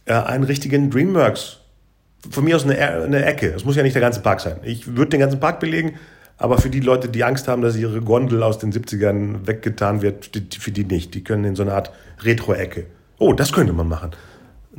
[0.05, 1.57] äh, einen richtigen DreamWorks.
[2.29, 3.53] Von mir aus eine, eine Ecke.
[3.55, 4.57] Es muss ja nicht der ganze Park sein.
[4.63, 5.93] Ich würde den ganzen Park belegen,
[6.37, 10.29] aber für die Leute, die Angst haben, dass ihre Gondel aus den 70ern weggetan wird,
[10.59, 11.13] für die nicht.
[11.13, 11.91] Die können in so eine Art
[12.21, 12.87] Retro-Ecke.
[13.19, 14.11] Oh, das könnte man machen.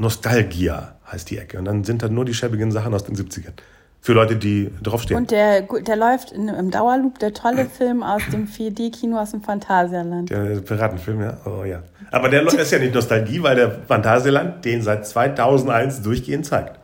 [0.00, 1.58] Nostalgia heißt die Ecke.
[1.58, 3.52] Und dann sind da nur die schäbigen Sachen aus den 70ern.
[4.00, 5.20] Für Leute, die draufstehen.
[5.20, 9.42] Und der, der läuft in, im Dauerloop, der tolle Film aus dem 4D-Kino aus dem
[9.42, 10.30] Phantasialand.
[10.30, 11.36] Der Piratenfilm, ja.
[11.44, 11.82] Oh ja.
[12.10, 16.80] Aber der ist ja nicht Nostalgie, weil der Phantasialand den seit 2001 durchgehend zeigt.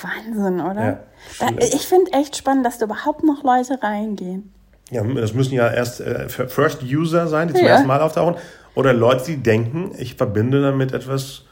[0.00, 1.00] Wahnsinn, oder?
[1.40, 4.52] Ja, ich finde echt spannend, dass da überhaupt noch Leute reingehen.
[4.90, 7.72] Ja, das müssen ja erst äh, First User sein, die zum ja.
[7.72, 8.36] ersten Mal auftauchen.
[8.76, 11.42] Oder Leute, die denken, ich verbinde damit etwas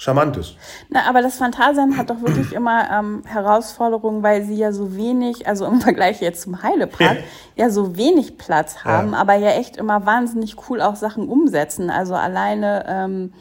[0.00, 0.56] Charmantes.
[0.88, 5.46] Na, aber das Phantasian hat doch wirklich immer ähm, Herausforderungen, weil sie ja so wenig,
[5.46, 7.18] also im Vergleich jetzt zum Heilepark,
[7.56, 9.18] ja so wenig Platz haben, ja.
[9.18, 11.90] aber ja echt immer wahnsinnig cool auch Sachen umsetzen.
[11.90, 13.34] Also alleine ähm,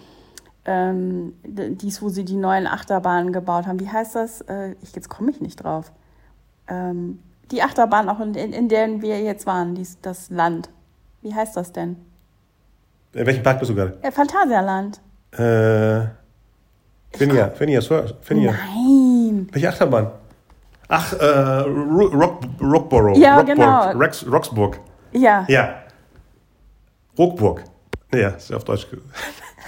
[0.65, 3.79] ähm, dies, wo sie die neuen Achterbahnen gebaut haben.
[3.79, 4.41] Wie heißt das?
[4.41, 5.93] Äh, ich, jetzt komme ich nicht drauf.
[6.67, 7.19] Ähm,
[7.51, 10.69] die Achterbahn auch in, in, in der wir jetzt waren, dies, das Land.
[11.21, 11.95] Wie heißt das denn?
[13.13, 13.97] In welchem Park bist du gerade?
[14.03, 14.99] Ja, Phantasialand.
[15.31, 16.18] Äh.
[17.11, 17.81] Finja, Finja,
[18.21, 18.51] Finja.
[18.51, 19.49] Nein.
[19.51, 20.11] Welche Achterbahn?
[20.87, 23.17] Ach, äh, Rock, Rockborough.
[23.17, 23.89] Ja, Rockburg, genau.
[23.91, 24.79] Rex, Roxburg.
[25.11, 25.45] Ja.
[25.47, 25.75] Ja.
[27.17, 27.63] Rockburg.
[28.11, 28.87] Ja, ist ja auf Deutsch.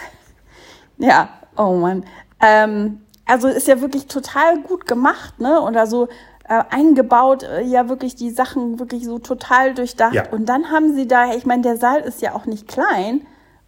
[0.98, 2.06] ja, oh Mann.
[2.40, 5.62] Ähm, also ist ja wirklich total gut gemacht, ne?
[5.62, 6.08] Und also
[6.50, 10.14] äh, eingebaut, äh, ja wirklich die Sachen wirklich so total durchdacht.
[10.14, 10.30] Ja.
[10.32, 13.22] Und dann haben sie da, ich meine, der Saal ist ja auch nicht klein,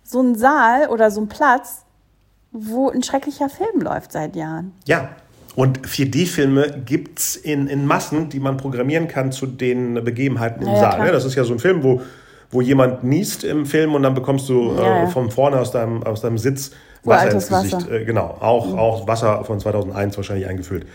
[0.03, 1.82] so ein Saal oder so ein Platz,
[2.54, 4.72] wo ein schrecklicher Film läuft seit Jahren.
[4.86, 5.10] Ja,
[5.56, 10.70] und 4D-Filme gibt es in, in Massen, die man programmieren kann zu den Begebenheiten im
[10.70, 11.06] ja, Saal.
[11.06, 12.01] Ja, das ist ja so ein Film, wo,
[12.49, 16.01] wo jemand niest im Film und dann bekommst du ja, äh, von vorne aus deinem,
[16.04, 16.72] aus deinem Sitz
[17.04, 17.74] Wasser ins Gesicht.
[17.76, 17.91] Wasser.
[17.91, 18.80] Äh, genau, auch, mhm.
[18.80, 20.88] auch Wasser von 2001 wahrscheinlich eingefüllt.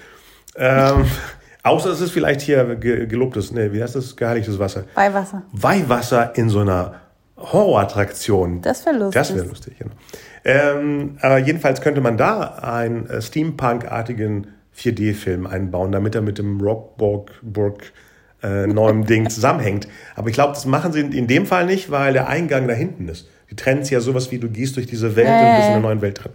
[0.57, 1.05] Ähm,
[1.63, 4.85] außer es ist vielleicht hier gelobtes, nee, wie heißt das, geheiligtes Wasser?
[4.95, 5.43] Weihwasser.
[5.53, 6.95] Weihwasser in so einer
[7.37, 8.63] Horrorattraktion.
[8.63, 9.15] Das wäre lustig.
[9.15, 9.93] Das wäre lustig, genau.
[10.45, 16.61] Ähm, aber jedenfalls könnte man da einen äh, Steampunk-artigen 4D-Film einbauen, damit er mit dem
[16.61, 17.93] Rockburg
[18.43, 19.89] äh, neuem Ding zusammenhängt.
[20.15, 23.09] Aber ich glaube, das machen sie in dem Fall nicht, weil der Eingang da hinten
[23.09, 23.29] ist.
[23.51, 25.51] Die trennen es ja sowas wie, du gehst durch diese Welt hey.
[25.51, 26.33] und bist in der neuen Welt drin.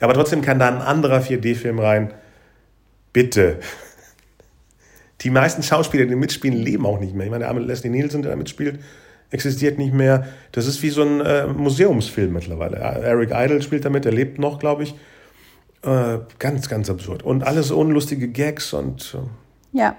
[0.00, 2.12] Aber trotzdem kann da ein anderer 4D-Film rein.
[3.12, 3.58] Bitte.
[5.20, 7.26] Die meisten Schauspieler, die mitspielen, leben auch nicht mehr.
[7.26, 8.80] Ich meine, der arme Leslie Nielsen, der da mitspielt,
[9.32, 10.26] existiert nicht mehr.
[10.52, 12.76] Das ist wie so ein äh, Museumsfilm mittlerweile.
[12.76, 14.94] Eric Idle spielt damit, er lebt noch, glaube ich.
[15.82, 17.22] Äh, ganz, ganz absurd.
[17.22, 19.14] Und alles unlustige Gags und.
[19.14, 19.96] Äh, ja,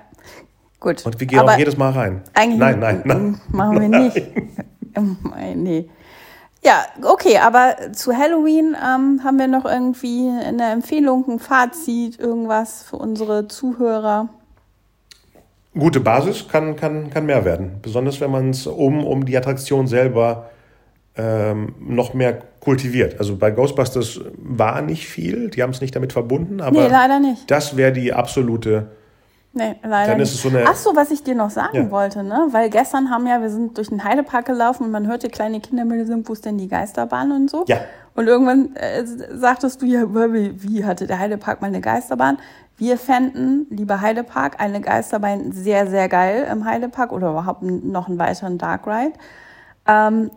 [0.80, 1.06] gut.
[1.06, 2.22] Und wir gehen Aber auch jedes Mal rein.
[2.34, 3.42] Eigentlich nein, nein, nein.
[3.50, 4.22] Machen wir nicht.
[5.56, 5.90] nee.
[6.64, 12.84] Ja, okay, aber zu Halloween ähm, haben wir noch irgendwie eine Empfehlung, ein Fazit, irgendwas
[12.84, 14.30] für unsere Zuhörer
[15.78, 17.80] gute Basis kann, kann, kann mehr werden.
[17.82, 20.50] Besonders wenn man es um, um die Attraktion selber
[21.16, 23.20] ähm, noch mehr kultiviert.
[23.20, 27.20] Also bei Ghostbusters war nicht viel, die haben es nicht damit verbunden, aber nee, leider
[27.20, 27.50] nicht.
[27.52, 28.88] das wäre die absolute.
[29.56, 30.34] Nee, leider dann ist.
[30.34, 31.92] Es so eine Ach so, was ich dir noch sagen ja.
[31.92, 32.48] wollte, ne?
[32.50, 35.86] Weil gestern haben ja, wir sind durch den Heidepark gelaufen und man hörte kleine Kinder
[35.86, 37.64] mit sind, wo ist denn die Geisterbahn und so.
[37.68, 37.82] Ja.
[38.16, 40.04] Und irgendwann äh, sagtest du ja,
[40.34, 42.40] wie, wie hatte der Heidepark mal eine Geisterbahn?
[42.78, 48.18] Wir fänden, lieber Heidepark, eine Geisterbahn sehr, sehr geil im Heidepark oder überhaupt noch einen
[48.18, 49.14] weiteren Dark Ride.
[49.88, 50.32] Ähm,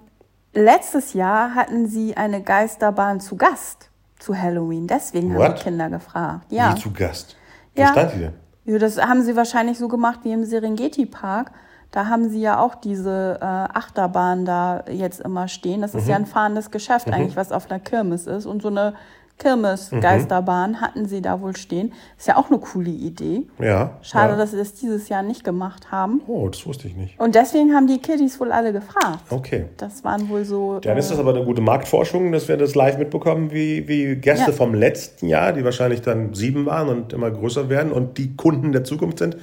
[0.53, 4.87] letztes Jahr hatten sie eine Geisterbahn zu Gast zu Halloween.
[4.87, 5.45] Deswegen What?
[5.45, 6.47] haben die Kinder gefragt.
[6.51, 6.75] Ja.
[6.75, 7.37] Wie zu Gast?
[7.75, 7.89] Wo ja.
[7.89, 8.33] stand die denn?
[8.65, 11.53] Ja, das haben sie wahrscheinlich so gemacht wie im Serengeti Park.
[11.93, 15.83] Da haben sie ja auch diese äh, Achterbahn da jetzt immer stehen.
[15.83, 16.11] Das ist mhm.
[16.11, 17.15] ja ein fahrendes Geschäft mhm.
[17.15, 18.45] eigentlich, was auf einer Kirmes ist.
[18.45, 18.95] Und so eine
[19.39, 21.93] Kirmes-Geisterbahn hatten sie da wohl stehen.
[22.17, 23.47] Ist ja auch eine coole Idee.
[23.59, 23.99] Ja.
[24.03, 24.39] Schade, ja.
[24.39, 26.23] dass sie das dieses Jahr nicht gemacht haben.
[26.27, 27.21] Oh, das wusste ich nicht.
[27.21, 29.21] Und deswegen haben die Kiddies wohl alle gefragt.
[29.31, 29.67] Okay.
[29.77, 30.81] Das waren wohl so.
[30.81, 34.17] Dann ist äh, das aber eine gute Marktforschung, dass wir das live mitbekommen, wie, wie
[34.17, 34.57] Gäste Ja.
[34.57, 38.73] vom letzten Jahr, die wahrscheinlich dann sieben waren und immer größer werden und die Kunden
[38.73, 39.37] der Zukunft sind,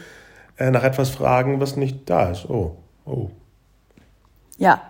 [0.57, 2.49] äh, nach etwas fragen, was nicht da ist.
[2.49, 3.29] Oh, oh.
[4.57, 4.81] Ja,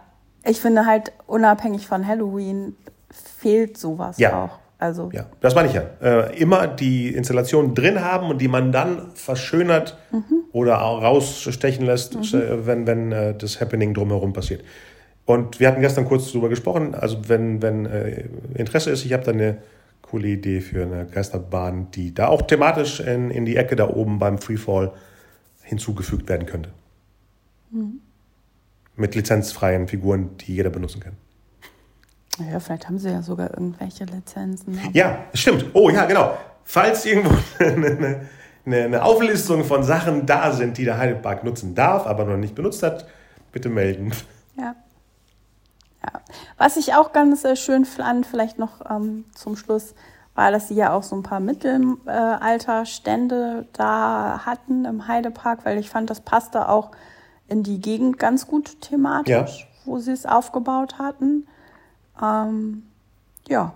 [0.46, 2.76] ich finde halt, unabhängig von Halloween
[3.10, 4.44] fehlt sowas Ja.
[4.46, 4.63] auch.
[4.84, 5.84] Also, Ja, das meine ich ja.
[6.02, 9.98] Äh, immer die Installation drin haben und die man dann verschönert
[10.52, 14.62] oder auch rausstechen lässt, äh, wenn, wenn äh, das Happening drumherum passiert.
[15.24, 18.26] Und wir hatten gestern kurz darüber gesprochen, also wenn, wenn äh,
[18.56, 19.60] Interesse ist, ich habe da eine
[20.02, 24.20] coole Idee für eine Geisterbahn, die da auch thematisch in, in die Ecke da oben
[24.20, 24.92] beim Freefall
[25.62, 26.72] hinzugefügt werden könnte.
[28.98, 31.14] Mit lizenzfreien Figuren, die jeder benutzen kann.
[32.40, 34.80] Ja, vielleicht haben sie ja sogar irgendwelche Lizenzen.
[34.84, 35.66] aber- Ja, stimmt.
[35.74, 36.38] Oh ja, genau.
[36.64, 38.28] Falls irgendwo eine,
[38.66, 42.56] eine, eine Auflistung von Sachen da sind, die der Heidelpark nutzen darf, aber noch nicht
[42.56, 43.06] benutzt hat,
[43.52, 44.14] bitte melden.
[44.58, 44.76] Ja.
[46.04, 46.12] ja.
[46.58, 49.94] Was ich auch ganz äh, schön fand, vielleicht noch ähm, zum Schluss,
[50.36, 55.90] war, dass sie ja auch so ein paar Mittelalterstände da hatten im Heidepark, weil ich
[55.92, 56.90] fand, das passte auch
[57.48, 59.46] in die Gegend ganz gut thematisch, Ja.
[59.86, 61.46] wo sie es aufgebaut hatten.
[62.24, 62.84] Ähm,
[63.48, 63.74] ja,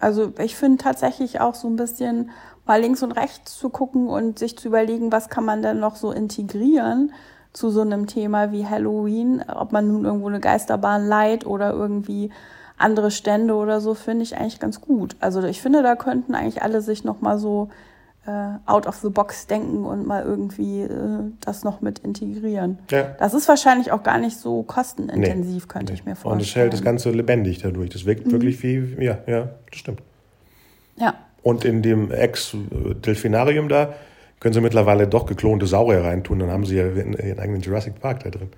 [0.00, 2.30] also ich finde tatsächlich auch so ein bisschen
[2.66, 5.96] mal links und rechts zu gucken und sich zu überlegen, was kann man denn noch
[5.96, 7.12] so integrieren
[7.52, 12.30] zu so einem Thema wie Halloween, ob man nun irgendwo eine Geisterbahn leiht oder irgendwie
[12.76, 15.14] andere Stände oder so, finde ich eigentlich ganz gut.
[15.20, 17.68] Also ich finde, da könnten eigentlich alle sich noch mal so
[18.66, 20.88] out of the box denken und mal irgendwie äh,
[21.40, 22.78] das noch mit integrieren.
[22.90, 23.14] Ja.
[23.18, 26.34] Das ist wahrscheinlich auch gar nicht so kostenintensiv, könnte ich mir vorstellen.
[26.34, 27.90] Und es hält das Ganze lebendig dadurch.
[27.90, 30.00] Das wirkt wirklich wie, ja, ja, das stimmt.
[30.96, 31.14] ja.
[31.42, 33.92] Und in dem Ex-Delfinarium da
[34.40, 38.00] können sie mittlerweile doch geklonte Saurier reintun, dann haben sie ja ihren, ihren eigenen Jurassic
[38.00, 38.48] Park da drin.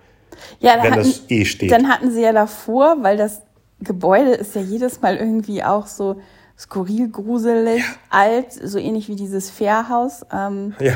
[0.60, 1.70] Ja, da Wenn hatten, das eh steht.
[1.72, 3.42] Dann hatten sie ja davor, weil das
[3.80, 6.20] Gebäude ist ja jedes Mal irgendwie auch so
[6.58, 10.22] skurril, gruselig, alt, so ähnlich wie dieses Fährhaus.
[10.32, 10.94] Ähm, Ja.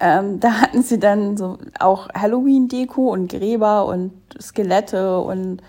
[0.00, 5.62] ähm, da hatten sie dann so auch Halloween-Deko und Gräber und Skelette und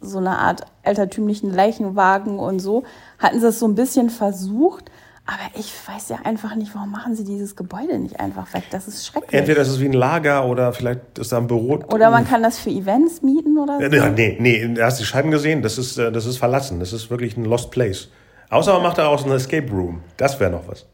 [0.00, 2.82] so eine Art altertümlichen Leichenwagen und so.
[3.18, 4.90] Hatten sie es so ein bisschen versucht.
[5.24, 8.64] Aber ich weiß ja einfach nicht, warum machen sie dieses Gebäude nicht einfach weg?
[8.72, 9.32] Das ist schrecklich.
[9.32, 11.78] Entweder ist es wie ein Lager oder vielleicht ist da ein Büro.
[11.92, 13.96] Oder man kann das für Events mieten oder so.
[13.96, 16.92] Ja, nee, nee, du hast die Scheiben gesehen, das ist, äh, das ist verlassen, das
[16.92, 18.08] ist wirklich ein Lost Place.
[18.52, 20.86] Außer man macht daraus einen Escape Room, das wäre noch was.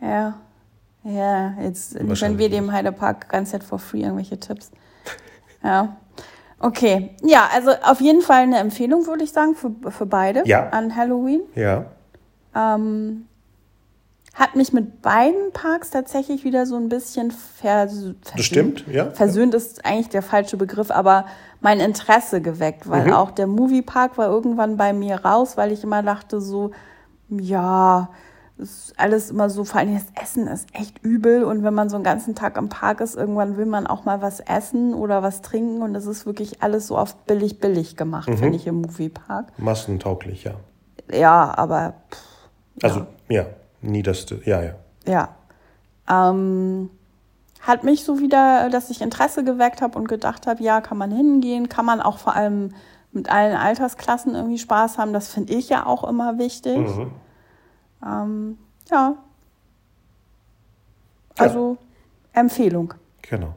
[0.00, 0.34] Ja.
[1.04, 4.70] Ja, jetzt Wahrscheinlich wir dem Heidepark ganz set for free irgendwelche Tipps.
[5.64, 5.96] Ja.
[6.60, 7.10] Okay.
[7.22, 10.68] Ja, also auf jeden Fall eine Empfehlung, würde ich sagen, für, für beide Ja.
[10.70, 11.40] an Halloween.
[11.54, 11.86] Ja,
[12.54, 13.26] Ähm,
[14.34, 18.16] hat mich mit beiden Parks tatsächlich wieder so ein bisschen vers versöhnt.
[18.36, 19.10] das stimmt, ja.
[19.12, 21.24] Versöhnt ist eigentlich der falsche Begriff, aber
[21.60, 23.12] mein Interesse geweckt, weil Mhm.
[23.14, 26.70] auch der Moviepark war irgendwann bei mir raus, weil ich immer dachte so,
[27.30, 28.08] ja,
[28.56, 31.94] ist alles immer so, vor allem das Essen ist echt übel und wenn man so
[31.96, 35.42] einen ganzen Tag am Park ist, irgendwann will man auch mal was essen oder was
[35.42, 38.36] trinken und das ist wirklich alles so auf billig billig gemacht, Mhm.
[38.38, 39.46] finde ich im Moviepark.
[39.58, 40.54] Massentauglich, ja.
[41.12, 43.46] Ja, aber pff, Also, ja,
[43.80, 44.72] nie das, ja, ja.
[45.06, 45.28] ja.
[46.10, 46.90] Ähm,
[47.60, 51.10] hat mich so wieder, dass ich Interesse geweckt habe und gedacht habe, ja, kann man
[51.12, 52.74] hingehen, kann man auch vor allem
[53.12, 55.12] mit allen Altersklassen irgendwie Spaß haben.
[55.12, 56.76] Das finde ich ja auch immer wichtig.
[56.76, 57.10] Mhm.
[58.04, 58.58] Ähm,
[58.90, 59.16] ja.
[61.36, 61.78] Also
[62.32, 62.94] Empfehlung.
[63.22, 63.54] Genau.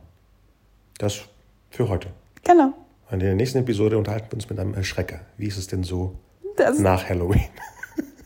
[0.98, 1.22] Das
[1.70, 2.10] für heute.
[2.44, 2.74] Genau.
[3.12, 5.20] In der nächsten Episode unterhalten wir uns mit einem Erschrecker.
[5.38, 6.16] Wie ist es denn so
[6.56, 7.50] Das, nach Halloween?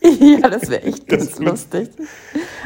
[0.02, 1.90] ja, das wäre echt Das ganz lustig.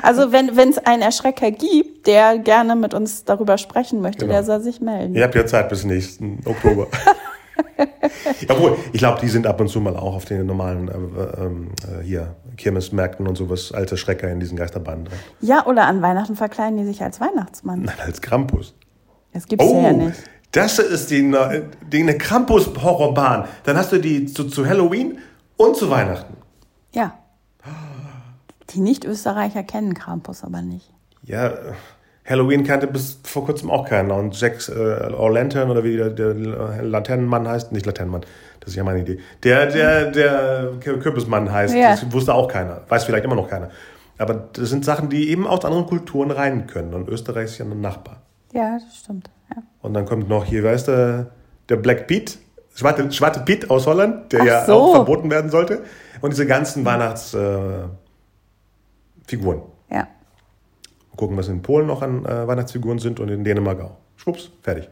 [0.03, 4.33] Also wenn es einen Erschrecker gibt, der gerne mit uns darüber sprechen möchte, Genau.
[4.35, 5.15] der soll sich melden.
[5.15, 6.89] Ihr habt ja Zeit bis nächsten Oktober.
[8.49, 11.71] Obwohl, ich glaube, die sind ab und zu mal auch auf den normalen äh, ähm,
[12.01, 15.19] äh, hier Kirmesmärkten und sowas alte Schrecker in diesen Geisterbahnen drin.
[15.41, 17.83] Ja, oder an Weihnachten verkleiden die sich als Weihnachtsmann.
[17.83, 18.75] Nein, als Krampus.
[19.33, 20.19] Das gibt's Oh, ja nicht.
[20.53, 21.35] das ist die,
[21.93, 23.45] die eine Krampus-Horrorbahn.
[23.65, 25.19] Dann hast du die zu, zu Halloween
[25.57, 26.37] und zu Weihnachten.
[26.93, 27.15] Ja.
[28.71, 30.93] Die Nicht-Österreicher kennen Krampus aber nicht.
[31.23, 31.73] Ja, äh,
[32.25, 34.15] Halloween kannte bis vor kurzem auch keiner.
[34.17, 36.35] Und Jack's äh, O'Lantern oder wie der, der
[36.83, 38.23] Laternenmann heißt, nicht Laternenmann,
[38.61, 39.19] das ist ja meine Idee.
[39.43, 41.91] Der, der, der Kürbismann heißt, Ja.
[41.93, 42.83] das wusste auch keiner.
[42.89, 43.71] Weiß vielleicht immer noch keiner.
[44.19, 46.93] Aber das sind Sachen, die eben aus anderen Kulturen rein können.
[46.95, 48.21] Und Österreich ist ja ein Nachbar.
[48.53, 49.31] Ja, das stimmt.
[49.55, 49.63] Ja.
[49.81, 51.31] Und dann kommt noch hier, weißt du,
[51.71, 52.35] der Black Pete,
[52.75, 54.75] Schwarte, Schwarte Pete aus Holland, der Ach ja so.
[54.75, 55.83] auch verboten werden sollte.
[56.21, 57.85] Und diese ganzen Weihnachts, äh,
[61.21, 63.97] gucken, was in Polen noch an äh, Weihnachtsfiguren sind und in Dänemark auch.
[64.17, 64.89] Schwupps, fertig.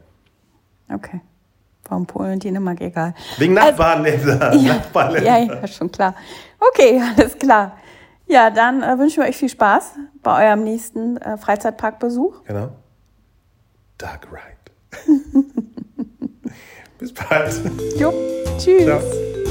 [0.92, 1.20] Okay.
[1.88, 3.14] Warum Polen und Dänemark egal.
[3.38, 4.54] Wegen Nachbarländer.
[4.54, 5.38] Ja, Nachbarländer.
[5.38, 6.14] ja, ja, schon klar.
[6.60, 7.76] Okay, alles klar.
[8.26, 12.44] Ja, dann äh, wünschen wir euch viel Spaß bei eurem nächsten äh, Freizeitparkbesuch.
[12.44, 12.68] Genau.
[13.96, 15.14] Dark Ride.
[16.98, 17.52] Bis bald.
[17.98, 18.12] Jo,
[18.58, 18.84] tschüss.
[18.84, 19.47] Ciao.